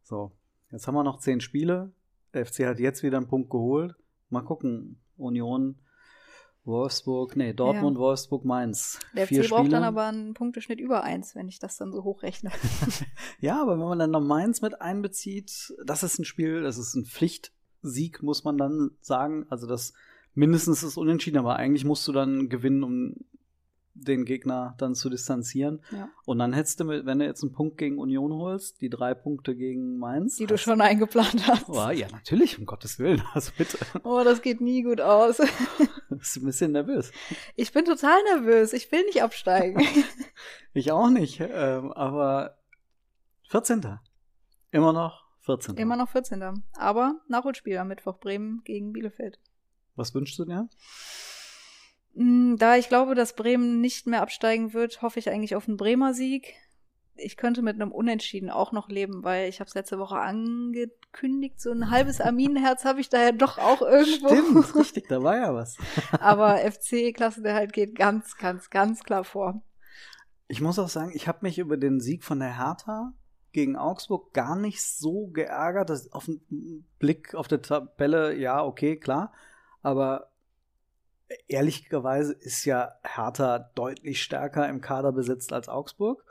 So, 0.04 0.32
jetzt 0.74 0.88
haben 0.88 0.96
wir 0.96 1.04
noch 1.04 1.20
zehn 1.20 1.40
Spiele. 1.40 1.92
Der 2.34 2.46
FC 2.46 2.66
hat 2.66 2.80
jetzt 2.80 3.04
wieder 3.04 3.18
einen 3.18 3.28
Punkt 3.28 3.50
geholt. 3.50 3.96
Mal 4.30 4.42
gucken. 4.42 5.00
Union, 5.16 5.78
Wolfsburg, 6.66 7.36
nee, 7.36 7.54
Dortmund, 7.54 7.98
Wolfsburg, 7.98 8.46
Mainz. 8.46 9.00
Der 9.16 9.28
Vier 9.28 9.44
FC 9.44 9.50
braucht 9.50 9.60
Spiele. 9.62 9.76
dann 9.76 9.84
aber 9.84 10.06
einen 10.06 10.34
Punkteschnitt 10.34 10.80
über 10.80 11.04
eins, 11.04 11.36
wenn 11.36 11.48
ich 11.48 11.60
das 11.60 11.78
dann 11.78 11.92
so 11.92 12.04
hochrechne. 12.04 12.52
Ja, 13.40 13.62
aber 13.62 13.74
wenn 13.74 13.86
man 13.86 14.00
dann 14.00 14.12
noch 14.12 14.22
Mainz 14.22 14.62
mit 14.62 14.82
einbezieht, 14.82 15.74
das 15.86 16.04
ist 16.04 16.20
ein 16.20 16.26
Spiel, 16.26 16.62
das 16.62 16.78
ist 16.78 16.96
ein 16.96 17.06
Pflichtsieg, 17.06 18.24
muss 18.24 18.44
man 18.44 18.58
dann 18.58 18.92
sagen. 19.02 19.46
Also 19.50 19.68
das 19.68 19.94
mindestens 20.34 20.82
ist 20.82 20.98
unentschieden, 20.98 21.38
aber 21.38 21.58
eigentlich 21.58 21.84
musst 21.84 22.08
du 22.08 22.14
dann 22.14 22.48
gewinnen, 22.48 22.84
um 22.84 23.16
den 23.96 24.26
Gegner 24.26 24.76
dann 24.78 24.96
zu 24.96 25.10
distanzieren. 25.10 25.84
Ja. 25.92 26.10
Und 26.26 26.40
dann 26.40 26.54
hättest 26.54 26.80
du, 26.80 26.86
mit, 26.86 27.06
wenn 27.06 27.20
du 27.20 27.26
jetzt 27.26 27.44
einen 27.44 27.52
Punkt 27.54 27.78
gegen 27.78 28.00
Union 28.00 28.34
holst, 28.34 28.82
die 28.82 28.90
drei 28.90 29.14
Punkte 29.14 29.56
gegen 29.56 29.98
Mainz. 29.98 30.38
die 30.38 30.48
du 30.48 30.58
schon 30.58 30.82
eingeplant 30.82 31.48
hast. 31.48 31.70
Oh, 31.70 31.90
ja, 31.90 32.08
natürlich, 32.12 32.58
um 32.60 32.66
Gottes 32.66 33.00
Willen. 33.00 33.22
Also 33.34 33.52
bitte. 33.58 33.78
Oh, 34.04 34.22
das 34.24 34.42
geht 34.42 34.62
nie 34.62 34.84
gut 34.84 35.02
aus. 35.02 35.38
Bist 36.10 36.38
ein 36.38 36.46
bisschen 36.46 36.72
nervös. 36.72 37.12
Ich 37.56 37.72
bin 37.72 37.86
total 37.86 38.22
nervös. 38.36 38.74
Ich 38.74 38.92
will 38.92 39.04
nicht 39.06 39.22
absteigen. 39.24 39.86
Ich 40.76 40.92
auch 40.92 41.12
nicht, 41.12 41.40
ähm, 41.40 41.92
aber 41.94 42.58
14. 43.50 44.00
Immer 44.72 44.92
noch 44.92 45.24
14. 45.42 45.76
Immer 45.78 45.96
noch 45.98 46.10
14. 46.10 46.64
Aber 46.74 47.22
Nachholspiel 47.28 47.78
am 47.78 47.90
Mittwoch 47.90 48.18
Bremen 48.18 48.62
gegen 48.64 48.92
Bielefeld. 48.92 49.40
Was 49.96 50.16
wünschst 50.16 50.40
du 50.40 50.46
dir? 50.46 50.68
Mm, 52.14 52.56
Da 52.58 52.78
ich 52.78 52.90
glaube, 52.90 53.16
dass 53.16 53.36
Bremen 53.36 53.82
nicht 53.82 54.08
mehr 54.08 54.22
absteigen 54.22 54.74
wird, 54.74 55.02
hoffe 55.02 55.20
ich 55.20 55.30
eigentlich 55.30 55.56
auf 55.56 55.68
einen 55.68 55.78
Bremer 55.78 56.14
Sieg. 56.14 56.54
Ich 57.16 57.38
könnte 57.38 57.62
mit 57.62 57.76
einem 57.76 57.92
Unentschieden 57.92 58.50
auch 58.50 58.72
noch 58.72 58.90
leben, 58.90 59.24
weil 59.24 59.48
ich 59.48 59.60
habe 59.60 59.68
es 59.68 59.76
letzte 59.76 60.00
Woche 60.00 60.18
angekündigt, 60.18 61.62
so 61.62 61.72
ein 61.72 61.92
halbes 61.92 62.20
Arminenherz 62.20 62.86
habe 62.86 63.02
ich 63.02 63.10
da 63.10 63.22
ja 63.22 63.32
doch 63.32 63.60
auch 63.60 63.84
irgendwo. 63.84 64.30
Stimmt, 64.30 64.76
richtig, 64.76 65.08
da 65.10 65.22
war 65.22 65.38
ja 65.38 65.54
was. 65.54 65.78
Aber 66.20 66.58
FC-Klassenerhalt 66.58 67.72
geht 67.72 67.96
ganz, 67.96 68.36
ganz, 68.38 68.72
ganz 68.72 69.04
klar 69.04 69.24
vor. 69.24 69.62
Ich 70.48 70.60
muss 70.60 70.80
auch 70.80 70.90
sagen, 70.90 71.12
ich 71.14 71.28
habe 71.28 71.40
mich 71.42 71.60
über 71.60 71.78
den 71.78 72.00
Sieg 72.00 72.24
von 72.24 72.40
der 72.40 72.58
Hertha 72.58 73.14
gegen 73.52 73.76
Augsburg 73.76 74.34
gar 74.34 74.56
nicht 74.56 74.84
so 74.84 75.28
geärgert. 75.28 75.92
Das 75.92 76.12
auf 76.12 76.26
den 76.26 76.88
Blick 76.98 77.36
auf 77.36 77.48
der 77.48 77.62
Tabelle, 77.62 78.36
ja, 78.36 78.64
okay, 78.64 78.98
klar. 78.98 79.32
Aber 79.84 80.33
ehrlicherweise 81.48 82.34
ist 82.34 82.66
ja 82.66 82.94
Hertha 83.04 83.72
deutlich 83.76 84.22
stärker 84.22 84.68
im 84.70 84.82
Kader 84.82 85.12
besetzt 85.12 85.54
als 85.54 85.70
Augsburg. 85.70 86.24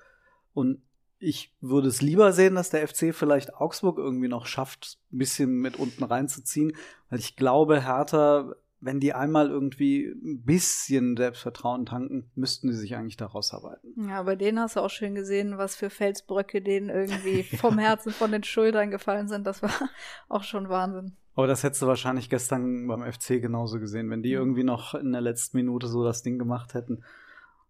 Und 0.54 0.82
ich 1.18 1.54
würde 1.60 1.88
es 1.88 2.02
lieber 2.02 2.32
sehen, 2.32 2.56
dass 2.56 2.70
der 2.70 2.86
FC 2.86 3.14
vielleicht 3.14 3.54
Augsburg 3.54 3.98
irgendwie 3.98 4.28
noch 4.28 4.46
schafft, 4.46 4.98
ein 5.12 5.18
bisschen 5.18 5.60
mit 5.60 5.76
unten 5.76 6.02
reinzuziehen. 6.02 6.72
Weil 7.10 7.20
ich 7.20 7.36
glaube, 7.36 7.84
Hertha, 7.84 8.54
wenn 8.80 8.98
die 8.98 9.14
einmal 9.14 9.48
irgendwie 9.48 10.06
ein 10.06 10.42
bisschen 10.42 11.16
Selbstvertrauen 11.16 11.86
tanken, 11.86 12.30
müssten 12.34 12.66
die 12.68 12.74
sich 12.74 12.96
eigentlich 12.96 13.16
da 13.16 13.26
rausarbeiten. 13.26 14.08
Ja, 14.08 14.24
bei 14.24 14.34
denen 14.34 14.58
hast 14.58 14.74
du 14.74 14.80
auch 14.80 14.90
schön 14.90 15.14
gesehen, 15.14 15.58
was 15.58 15.76
für 15.76 15.90
Felsbröcke 15.90 16.60
denen 16.60 16.88
irgendwie 16.88 17.42
vom 17.56 17.78
Herzen, 17.78 18.12
von 18.12 18.32
den 18.32 18.42
Schultern 18.42 18.90
gefallen 18.90 19.28
sind. 19.28 19.46
Das 19.46 19.62
war 19.62 19.70
auch 20.28 20.42
schon 20.42 20.68
Wahnsinn. 20.68 21.16
Aber 21.34 21.46
das 21.46 21.62
hättest 21.62 21.82
du 21.82 21.86
wahrscheinlich 21.86 22.28
gestern 22.28 22.86
beim 22.86 23.10
FC 23.10 23.40
genauso 23.40 23.80
gesehen, 23.80 24.10
wenn 24.10 24.22
die 24.22 24.32
irgendwie 24.32 24.64
noch 24.64 24.94
in 24.94 25.12
der 25.12 25.22
letzten 25.22 25.56
Minute 25.56 25.86
so 25.86 26.04
das 26.04 26.22
Ding 26.22 26.38
gemacht 26.38 26.74
hätten. 26.74 27.04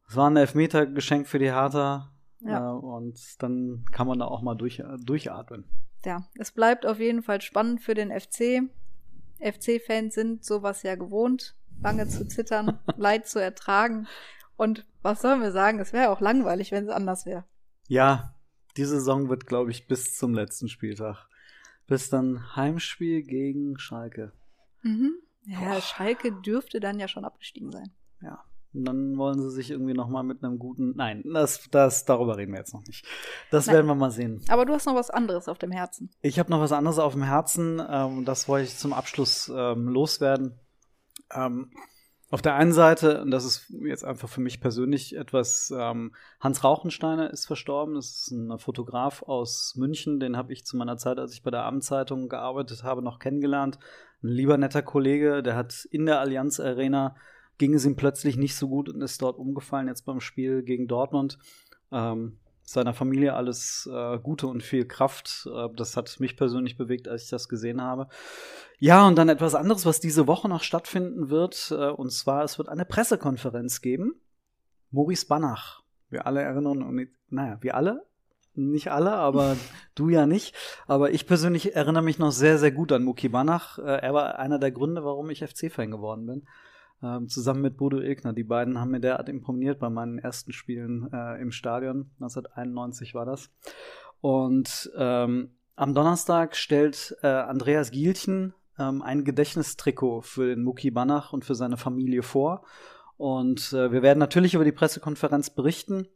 Es 0.08 0.16
war 0.16 0.28
ein 0.28 0.36
Elfmeter-Geschenk 0.36 1.28
für 1.28 1.38
die 1.38 1.52
Hertha. 1.52 2.12
Ja. 2.40 2.72
Äh, 2.72 2.74
und 2.74 3.20
dann 3.42 3.84
kann 3.92 4.06
man 4.06 4.18
da 4.18 4.26
auch 4.26 4.42
mal 4.42 4.56
durch, 4.56 4.82
durchatmen. 5.04 5.64
Ja, 6.04 6.26
es 6.34 6.50
bleibt 6.50 6.84
auf 6.86 6.98
jeden 6.98 7.22
Fall 7.22 7.40
spannend 7.40 7.80
für 7.80 7.94
den 7.94 8.10
FC. 8.10 8.68
FC-Fans 9.38 10.14
sind 10.14 10.44
sowas 10.44 10.82
ja 10.82 10.96
gewohnt, 10.96 11.54
lange 11.80 12.08
zu 12.08 12.26
zittern, 12.26 12.78
Leid 12.96 13.28
zu 13.28 13.38
ertragen. 13.38 14.08
Und 14.56 14.86
was 15.02 15.22
sollen 15.22 15.40
wir 15.40 15.52
sagen? 15.52 15.78
Es 15.78 15.92
wäre 15.92 16.10
auch 16.10 16.20
langweilig, 16.20 16.72
wenn 16.72 16.84
es 16.84 16.90
anders 16.90 17.26
wäre. 17.26 17.44
Ja, 17.88 18.34
die 18.76 18.84
Saison 18.84 19.28
wird, 19.28 19.46
glaube 19.46 19.70
ich, 19.70 19.86
bis 19.86 20.16
zum 20.16 20.34
letzten 20.34 20.68
Spieltag. 20.68 21.28
Bis 21.86 22.10
dann 22.10 22.56
Heimspiel 22.56 23.22
gegen 23.22 23.78
Schalke. 23.78 24.32
Mhm. 24.82 25.14
Ja, 25.44 25.80
Schalke 25.80 26.32
dürfte 26.32 26.80
dann 26.80 27.00
ja 27.00 27.08
schon 27.08 27.24
abgestiegen 27.24 27.72
sein. 27.72 27.90
Ja. 28.20 28.44
Und 28.74 28.84
dann 28.86 29.18
wollen 29.18 29.40
sie 29.40 29.50
sich 29.50 29.70
irgendwie 29.70 29.92
noch 29.92 30.08
mal 30.08 30.22
mit 30.22 30.42
einem 30.42 30.58
guten. 30.58 30.94
Nein, 30.96 31.22
das, 31.30 31.68
das, 31.70 32.04
darüber 32.06 32.38
reden 32.38 32.52
wir 32.52 32.60
jetzt 32.60 32.72
noch 32.72 32.86
nicht. 32.86 33.06
Das 33.50 33.66
Nein. 33.66 33.76
werden 33.76 33.86
wir 33.86 33.94
mal 33.94 34.10
sehen. 34.10 34.42
Aber 34.48 34.64
du 34.64 34.72
hast 34.72 34.86
noch 34.86 34.94
was 34.94 35.10
anderes 35.10 35.48
auf 35.48 35.58
dem 35.58 35.72
Herzen. 35.72 36.10
Ich 36.22 36.38
habe 36.38 36.50
noch 36.50 36.60
was 36.60 36.72
anderes 36.72 36.98
auf 36.98 37.12
dem 37.12 37.22
Herzen. 37.22 37.82
Ähm, 37.86 38.24
das 38.24 38.48
wollte 38.48 38.68
ich 38.68 38.78
zum 38.78 38.94
Abschluss 38.94 39.52
ähm, 39.54 39.88
loswerden. 39.88 40.54
Ähm, 41.34 41.70
auf 42.32 42.40
der 42.40 42.54
einen 42.54 42.72
Seite, 42.72 43.20
und 43.20 43.30
das 43.30 43.44
ist 43.44 43.70
jetzt 43.82 44.06
einfach 44.06 44.26
für 44.26 44.40
mich 44.40 44.58
persönlich 44.58 45.14
etwas, 45.14 45.70
ähm, 45.76 46.14
Hans 46.40 46.64
Rauchensteiner 46.64 47.30
ist 47.30 47.44
verstorben. 47.44 47.94
Das 47.94 48.06
ist 48.06 48.30
ein 48.30 48.58
Fotograf 48.58 49.22
aus 49.22 49.74
München. 49.76 50.18
Den 50.18 50.38
habe 50.38 50.50
ich 50.54 50.64
zu 50.64 50.78
meiner 50.78 50.96
Zeit, 50.96 51.18
als 51.18 51.34
ich 51.34 51.42
bei 51.42 51.50
der 51.50 51.64
Abendzeitung 51.64 52.30
gearbeitet 52.30 52.84
habe, 52.84 53.02
noch 53.02 53.18
kennengelernt. 53.18 53.78
Ein 54.22 54.28
lieber 54.28 54.56
netter 54.56 54.80
Kollege, 54.80 55.42
der 55.42 55.56
hat 55.56 55.86
in 55.90 56.06
der 56.06 56.20
Allianz 56.20 56.58
Arena 56.58 57.16
ging 57.58 57.74
es 57.74 57.84
ihm 57.84 57.96
plötzlich 57.96 58.38
nicht 58.38 58.56
so 58.56 58.66
gut 58.66 58.88
und 58.88 59.02
ist 59.02 59.20
dort 59.20 59.38
umgefallen 59.38 59.88
jetzt 59.88 60.06
beim 60.06 60.20
Spiel 60.20 60.62
gegen 60.62 60.88
Dortmund. 60.88 61.38
Ähm, 61.92 62.38
seiner 62.64 62.94
Familie 62.94 63.34
alles 63.34 63.88
äh, 63.92 64.18
Gute 64.18 64.46
und 64.46 64.62
viel 64.62 64.86
Kraft. 64.86 65.48
Äh, 65.52 65.68
das 65.76 65.96
hat 65.96 66.18
mich 66.20 66.36
persönlich 66.36 66.76
bewegt, 66.76 67.08
als 67.08 67.24
ich 67.24 67.30
das 67.30 67.48
gesehen 67.48 67.80
habe. 67.80 68.08
Ja, 68.78 69.06
und 69.06 69.16
dann 69.16 69.28
etwas 69.28 69.54
anderes, 69.54 69.86
was 69.86 70.00
diese 70.00 70.26
Woche 70.26 70.48
noch 70.48 70.62
stattfinden 70.62 71.30
wird. 71.30 71.70
Äh, 71.70 71.90
und 71.90 72.10
zwar, 72.12 72.44
es 72.44 72.58
wird 72.58 72.68
eine 72.68 72.84
Pressekonferenz 72.84 73.80
geben. 73.80 74.14
Maurice 74.90 75.26
Banach. 75.26 75.82
Wir 76.08 76.26
alle 76.26 76.42
erinnern 76.42 76.82
uns, 76.82 77.08
naja, 77.28 77.58
wir 77.60 77.74
alle? 77.74 78.06
Nicht 78.54 78.92
alle, 78.92 79.12
aber 79.12 79.56
du 79.94 80.08
ja 80.08 80.26
nicht. 80.26 80.54
Aber 80.86 81.10
ich 81.10 81.26
persönlich 81.26 81.74
erinnere 81.74 82.02
mich 82.02 82.18
noch 82.18 82.32
sehr, 82.32 82.58
sehr 82.58 82.72
gut 82.72 82.92
an 82.92 83.04
Muki 83.04 83.28
Banach. 83.28 83.78
Äh, 83.78 84.00
er 84.02 84.14
war 84.14 84.38
einer 84.38 84.58
der 84.58 84.72
Gründe, 84.72 85.04
warum 85.04 85.30
ich 85.30 85.44
FC-Fan 85.44 85.90
geworden 85.90 86.26
bin 86.26 86.46
ähm, 87.02 87.28
zusammen 87.28 87.62
mit 87.62 87.76
Bodo 87.76 88.00
Ilgner. 88.00 88.32
Die 88.32 88.44
beiden 88.44 88.78
haben 88.78 88.90
mir 88.90 89.00
derart 89.00 89.28
imponiert 89.28 89.78
bei 89.78 89.90
meinen 89.90 90.18
ersten 90.18 90.52
Spielen 90.52 91.10
äh, 91.12 91.40
im 91.40 91.52
Stadion. 91.52 92.10
1991 92.20 93.14
war 93.14 93.26
das. 93.26 93.50
Und 94.20 94.90
ähm, 94.96 95.50
am 95.74 95.94
Donnerstag 95.94 96.56
stellt 96.56 97.16
äh, 97.22 97.26
Andreas 97.26 97.90
Gielchen 97.90 98.54
ähm, 98.78 99.02
ein 99.02 99.24
Gedächtnistrikot 99.24 100.22
für 100.22 100.46
den 100.46 100.62
Muki 100.62 100.90
Banach 100.90 101.32
und 101.32 101.44
für 101.44 101.54
seine 101.54 101.76
Familie 101.76 102.22
vor. 102.22 102.64
Und 103.16 103.72
äh, 103.72 103.92
wir 103.92 104.02
werden 104.02 104.18
natürlich 104.18 104.54
über 104.54 104.64
die 104.64 104.72
Pressekonferenz 104.72 105.50
berichten. 105.50 106.08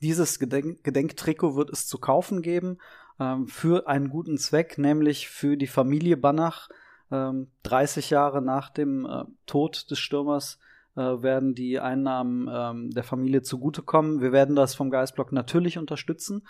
Dieses 0.00 0.38
Gedenk 0.38 0.82
Gedenktrikot 0.84 1.56
wird 1.56 1.70
es 1.70 1.86
zu 1.86 1.98
kaufen 1.98 2.42
geben 2.42 2.78
ähm, 3.20 3.46
für 3.46 3.86
einen 3.86 4.08
guten 4.08 4.38
Zweck, 4.38 4.78
nämlich 4.78 5.28
für 5.28 5.56
die 5.56 5.66
Familie 5.66 6.16
Banach, 6.16 6.68
30 7.12 8.10
Jahre 8.10 8.42
nach 8.42 8.70
dem 8.70 9.06
äh, 9.06 9.24
Tod 9.46 9.90
des 9.90 9.98
Stürmers 9.98 10.58
äh, 10.96 11.00
werden 11.00 11.54
die 11.54 11.78
Einnahmen 11.78 12.48
ähm, 12.52 12.90
der 12.90 13.04
Familie 13.04 13.42
zugutekommen. 13.42 14.20
Wir 14.20 14.32
werden 14.32 14.56
das 14.56 14.74
vom 14.74 14.90
Geistblock 14.90 15.32
natürlich 15.32 15.78
unterstützen. 15.78 16.42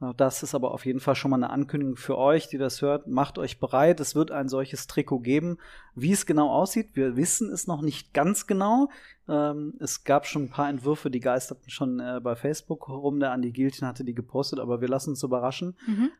Äh, 0.00 0.12
das 0.16 0.42
ist 0.42 0.54
aber 0.54 0.72
auf 0.72 0.86
jeden 0.86 1.00
Fall 1.00 1.14
schon 1.14 1.30
mal 1.30 1.36
eine 1.36 1.50
Ankündigung 1.50 1.96
für 1.96 2.18
euch, 2.18 2.48
die 2.48 2.58
das 2.58 2.82
hört. 2.82 3.06
Macht 3.06 3.38
euch 3.38 3.58
bereit. 3.58 4.00
Es 4.00 4.14
wird 4.14 4.30
ein 4.30 4.48
solches 4.48 4.86
Trikot 4.86 5.20
geben. 5.20 5.58
Wie 5.94 6.12
es 6.12 6.26
genau 6.26 6.50
aussieht, 6.50 6.90
wir 6.94 7.16
wissen 7.16 7.50
es 7.50 7.66
noch 7.66 7.82
nicht 7.82 8.12
ganz 8.12 8.46
genau. 8.46 8.90
Ähm, 9.28 9.74
es 9.80 10.04
gab 10.04 10.26
schon 10.26 10.44
ein 10.44 10.50
paar 10.50 10.68
Entwürfe, 10.68 11.10
die 11.10 11.20
geisterten 11.20 11.70
schon 11.70 12.00
äh, 12.00 12.20
bei 12.22 12.36
Facebook 12.36 12.88
rum. 12.88 13.20
Der 13.20 13.32
Andi 13.32 13.52
Gilchen 13.52 13.86
hatte 13.86 14.04
die 14.04 14.14
gepostet, 14.14 14.60
aber 14.60 14.80
wir 14.80 14.88
lassen 14.88 15.10
uns 15.10 15.22
überraschen. 15.22 15.76
Mhm. 15.86 16.10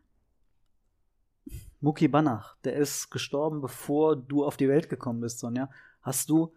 Muki 1.80 2.08
Banach, 2.08 2.56
der 2.64 2.74
ist 2.74 3.10
gestorben, 3.10 3.60
bevor 3.60 4.16
du 4.16 4.44
auf 4.44 4.56
die 4.56 4.68
Welt 4.68 4.88
gekommen 4.88 5.20
bist, 5.20 5.38
Sonja. 5.38 5.70
Hast 6.02 6.30
du 6.30 6.52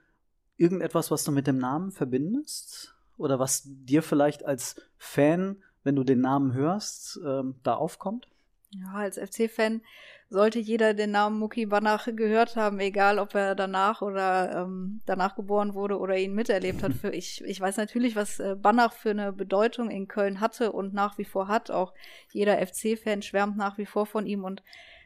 irgendetwas, 0.57 1.11
was 1.11 1.23
du 1.23 1.31
mit 1.31 1.47
dem 1.47 1.57
Namen 1.57 1.91
verbindest? 1.91 2.95
Oder 3.17 3.37
was 3.37 3.63
dir 3.65 4.01
vielleicht 4.01 4.45
als 4.45 4.81
Fan, 4.97 5.57
wenn 5.83 5.95
du 5.95 6.03
den 6.03 6.21
Namen 6.21 6.53
hörst, 6.53 7.19
ähm, 7.25 7.55
da 7.63 7.75
aufkommt? 7.75 8.27
Ja, 8.71 8.93
als 8.93 9.17
FC-Fan 9.17 9.81
sollte 10.29 10.59
jeder 10.59 10.93
den 10.93 11.11
Namen 11.11 11.39
Muki 11.39 11.65
Banach 11.65 12.07
gehört 12.15 12.55
haben, 12.55 12.79
egal 12.79 13.17
ob 13.17 13.33
er 13.33 13.55
danach 13.55 14.03
oder 14.03 14.61
ähm, 14.61 15.01
danach 15.07 15.35
geboren 15.35 15.73
wurde 15.73 15.97
oder 15.97 16.17
ihn 16.17 16.35
miterlebt 16.35 16.83
hat. 16.83 16.93
Für 17.01 17.09
ich, 17.09 17.43
ich 17.43 17.59
weiß 17.59 17.77
natürlich, 17.77 18.15
was 18.15 18.39
äh, 18.39 18.55
Banach 18.55 18.93
für 18.93 19.09
eine 19.09 19.33
Bedeutung 19.33 19.89
in 19.89 20.07
Köln 20.07 20.39
hatte 20.39 20.71
und 20.71 20.93
nach 20.93 21.17
wie 21.17 21.25
vor 21.25 21.47
hat. 21.47 21.71
Auch 21.71 21.93
jeder 22.31 22.65
FC-Fan 22.65 23.23
schwärmt 23.23 23.57
nach 23.57 23.79
wie 23.79 23.87
vor 23.87 24.05
von 24.05 24.27
ihm 24.27 24.43
und 24.43 24.61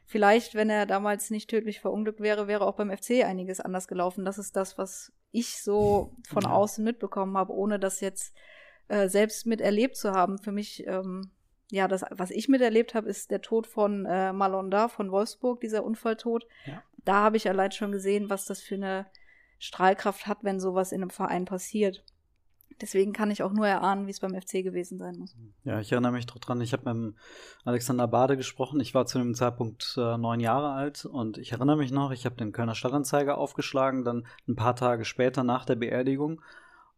vielleicht, 0.05 0.55
wenn 0.55 0.69
er 0.69 0.85
damals 0.85 1.29
nicht 1.29 1.49
tödlich 1.49 1.79
verunglückt 1.79 2.19
wäre, 2.19 2.47
wäre 2.47 2.65
auch 2.65 2.75
beim 2.75 2.95
FC 2.95 3.23
einiges 3.23 3.59
anders 3.59 3.87
gelaufen. 3.87 4.25
Das 4.25 4.37
ist 4.37 4.55
das, 4.55 4.77
was 4.77 5.11
ich 5.31 5.61
so 5.61 6.15
von 6.27 6.45
außen 6.45 6.83
mitbekommen 6.83 7.37
habe, 7.37 7.53
ohne 7.53 7.79
das 7.79 7.99
jetzt 8.01 8.35
äh, 8.87 9.07
selbst 9.07 9.45
miterlebt 9.45 9.95
zu 9.95 10.11
haben. 10.11 10.37
Für 10.37 10.51
mich 10.51 10.85
ähm, 10.87 11.31
ja, 11.73 11.87
das, 11.87 12.05
was 12.11 12.29
ich 12.29 12.49
miterlebt 12.49 12.93
habe, 12.93 13.09
ist 13.09 13.31
der 13.31 13.41
Tod 13.41 13.65
von 13.65 14.05
äh, 14.05 14.31
Malonda 14.31 14.89
von 14.89 15.11
Wolfsburg, 15.11 15.59
dieser 15.59 15.83
Unfalltod. 15.83 16.45
Ja. 16.65 16.83
Da 17.03 17.15
habe 17.15 17.37
ich 17.37 17.49
allein 17.49 17.71
schon 17.71 17.91
gesehen, 17.91 18.29
was 18.29 18.45
das 18.45 18.61
für 18.61 18.75
eine 18.75 19.07
Strahlkraft 19.57 20.27
hat, 20.27 20.43
wenn 20.43 20.59
sowas 20.59 20.91
in 20.91 21.01
einem 21.01 21.09
Verein 21.09 21.45
passiert. 21.45 22.05
Deswegen 22.83 23.13
kann 23.13 23.31
ich 23.31 23.43
auch 23.43 23.53
nur 23.53 23.65
erahnen, 23.65 24.07
wie 24.07 24.11
es 24.11 24.19
beim 24.19 24.35
FC 24.35 24.61
gewesen 24.61 24.97
sein 24.97 25.15
muss. 25.17 25.37
Ja, 25.63 25.79
ich 25.79 25.93
erinnere 25.93 26.11
mich 26.11 26.25
dran. 26.25 26.59
Ich 26.59 26.73
habe 26.73 26.93
mit 26.93 27.15
Alexander 27.63 28.09
Bade 28.09 28.35
gesprochen. 28.35 28.81
Ich 28.81 28.93
war 28.93 29.05
zu 29.05 29.19
dem 29.19 29.35
Zeitpunkt 29.35 29.95
äh, 29.97 30.17
neun 30.17 30.41
Jahre 30.41 30.73
alt 30.73 31.05
und 31.05 31.37
ich 31.37 31.53
erinnere 31.53 31.77
mich 31.77 31.93
noch, 31.93 32.11
ich 32.11 32.25
habe 32.25 32.35
den 32.35 32.51
Kölner 32.51 32.75
Stadtanzeiger 32.75 33.37
aufgeschlagen, 33.37 34.03
dann 34.03 34.27
ein 34.49 34.57
paar 34.57 34.75
Tage 34.75 35.05
später 35.05 35.45
nach 35.45 35.63
der 35.63 35.77
Beerdigung 35.77 36.41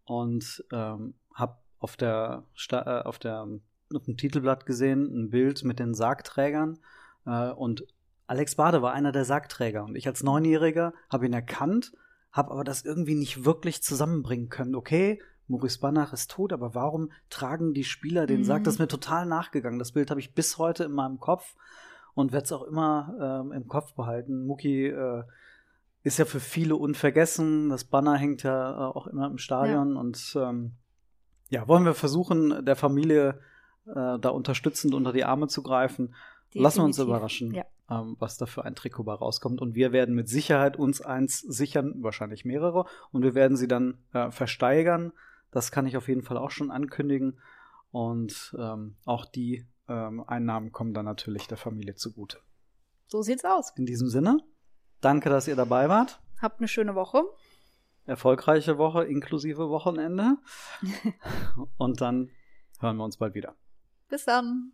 und 0.06 0.65
ähm, 0.71 1.13
habe 1.36 1.58
auf 1.78 1.98
der, 1.98 2.45
Sta 2.56 3.02
äh, 3.02 3.04
auf 3.04 3.19
der 3.19 3.48
auf 3.93 4.06
dem 4.06 4.17
Titelblatt 4.17 4.65
gesehen, 4.65 5.06
ein 5.06 5.30
Bild 5.30 5.63
mit 5.63 5.78
den 5.78 5.93
Sargträgern. 5.93 6.80
Äh, 7.28 7.52
und 7.52 7.86
Alex 8.26 8.56
Bade 8.56 8.82
war 8.82 8.93
einer 8.93 9.12
der 9.12 9.24
Sargträger. 9.24 9.84
Und 9.84 9.95
ich 9.95 10.08
als 10.08 10.24
Neunjähriger 10.24 10.95
habe 11.12 11.28
ihn 11.28 11.34
erkannt, 11.34 11.93
habe 12.32 12.50
aber 12.50 12.63
das 12.63 12.84
irgendwie 12.84 13.13
nicht 13.13 13.45
wirklich 13.45 13.84
zusammenbringen 13.84 14.50
können. 14.50 14.74
Okay, 14.74 15.21
Maurice 15.47 15.79
Banach 15.79 16.13
ist 16.13 16.31
tot, 16.31 16.53
aber 16.53 16.73
warum 16.73 17.12
tragen 17.29 17.73
die 17.73 17.84
Spieler 17.84 18.25
den 18.25 18.39
mhm. 18.39 18.43
Sarg? 18.45 18.63
Das 18.63 18.75
ist 18.75 18.79
mir 18.79 18.88
total 18.88 19.25
nachgegangen. 19.25 19.79
Das 19.79 19.91
Bild 19.91 20.10
habe 20.10 20.19
ich 20.19 20.34
bis 20.34 20.58
heute 20.58 20.86
in 20.86 20.91
meinem 20.91 21.19
Kopf 21.19 21.55
und 22.13 22.31
werde 22.31 22.45
es 22.45 22.51
auch 22.51 22.63
immer 22.63 23.45
äh, 23.51 23.55
im 23.55 23.67
Kopf 23.67 23.93
behalten. 23.93 24.45
Muki 24.45 24.88
äh, 24.88 25.23
ist 26.03 26.17
ja 26.17 26.25
für 26.25 26.39
viele 26.39 26.75
unvergessen. 26.75 27.69
Das 27.69 27.84
Banner 27.84 28.15
hängt 28.15 28.43
ja 28.43 28.71
äh, 28.71 28.93
auch 28.95 29.08
immer 29.08 29.27
im 29.27 29.38
Stadion. 29.38 29.93
Ja. 29.93 29.99
Und 29.99 30.38
ähm, 30.39 30.75
ja, 31.49 31.67
wollen 31.67 31.86
wir 31.86 31.93
versuchen, 31.93 32.65
der 32.65 32.75
Familie 32.75 33.39
äh, 33.88 34.19
da 34.19 34.29
unterstützend 34.29 34.93
unter 34.93 35.13
die 35.13 35.25
Arme 35.25 35.47
zu 35.47 35.62
greifen. 35.62 36.08
Definitiv. 36.08 36.62
Lassen 36.62 36.79
wir 36.79 36.86
uns 36.86 36.99
überraschen, 36.99 37.53
ja. 37.53 37.65
ähm, 37.89 38.15
was 38.19 38.38
da 38.38 38.45
für 38.45 38.63
ein 38.63 38.75
Trikot 38.75 39.03
bei 39.03 39.13
rauskommt. 39.13 39.62
Und 39.62 39.75
wir 39.75 39.91
werden 39.91 40.15
mit 40.15 40.29
Sicherheit 40.29 40.77
uns 40.77 41.01
eins 41.01 41.39
sichern, 41.39 41.95
wahrscheinlich 41.97 42.45
mehrere, 42.45 42.86
und 43.12 43.23
wir 43.23 43.36
werden 43.36 43.58
sie 43.58 43.67
dann 43.67 43.97
äh, 44.13 44.31
versteigern. 44.31 45.12
Das 45.56 45.72
kann 45.72 45.86
ich 45.86 45.96
auf 45.96 46.10
jeden 46.10 46.22
Fall 46.22 46.38
auch 46.38 46.52
schon 46.52 46.70
ankündigen. 46.70 47.39
Und 47.89 48.54
ähm, 48.60 48.98
auch 49.06 49.24
die 49.24 49.65
ähm, 49.88 50.22
Einnahmen 50.28 50.74
kommen 50.74 50.94
dann 50.94 51.06
natürlich 51.06 51.48
der 51.48 51.56
Familie 51.56 51.96
zugute. 51.96 52.39
So 53.08 53.22
sieht's 53.22 53.46
aus. 53.46 53.72
In 53.78 53.86
diesem 53.86 54.10
Sinne, 54.10 54.39
danke, 55.00 55.30
dass 55.30 55.48
ihr 55.48 55.56
dabei 55.56 55.88
wart. 55.88 56.20
Habt 56.41 56.60
eine 56.60 56.68
schöne 56.68 56.94
Woche. 56.94 57.24
Erfolgreiche 58.06 58.78
Woche 58.78 59.06
inklusive 59.06 59.70
Wochenende. 59.70 60.36
Und 61.78 62.02
dann 62.02 62.32
hören 62.82 62.98
wir 62.98 63.06
uns 63.06 63.15
bald 63.15 63.34
wieder. 63.34 63.56
Bis 64.10 64.26
dann. 64.26 64.74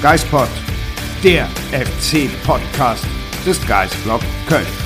Geispod, 0.00 0.48
der 1.24 1.48
FC-Podcast 1.72 3.15
des 3.46 3.64
Geistblog 3.64 4.22
Köln. 4.48 4.85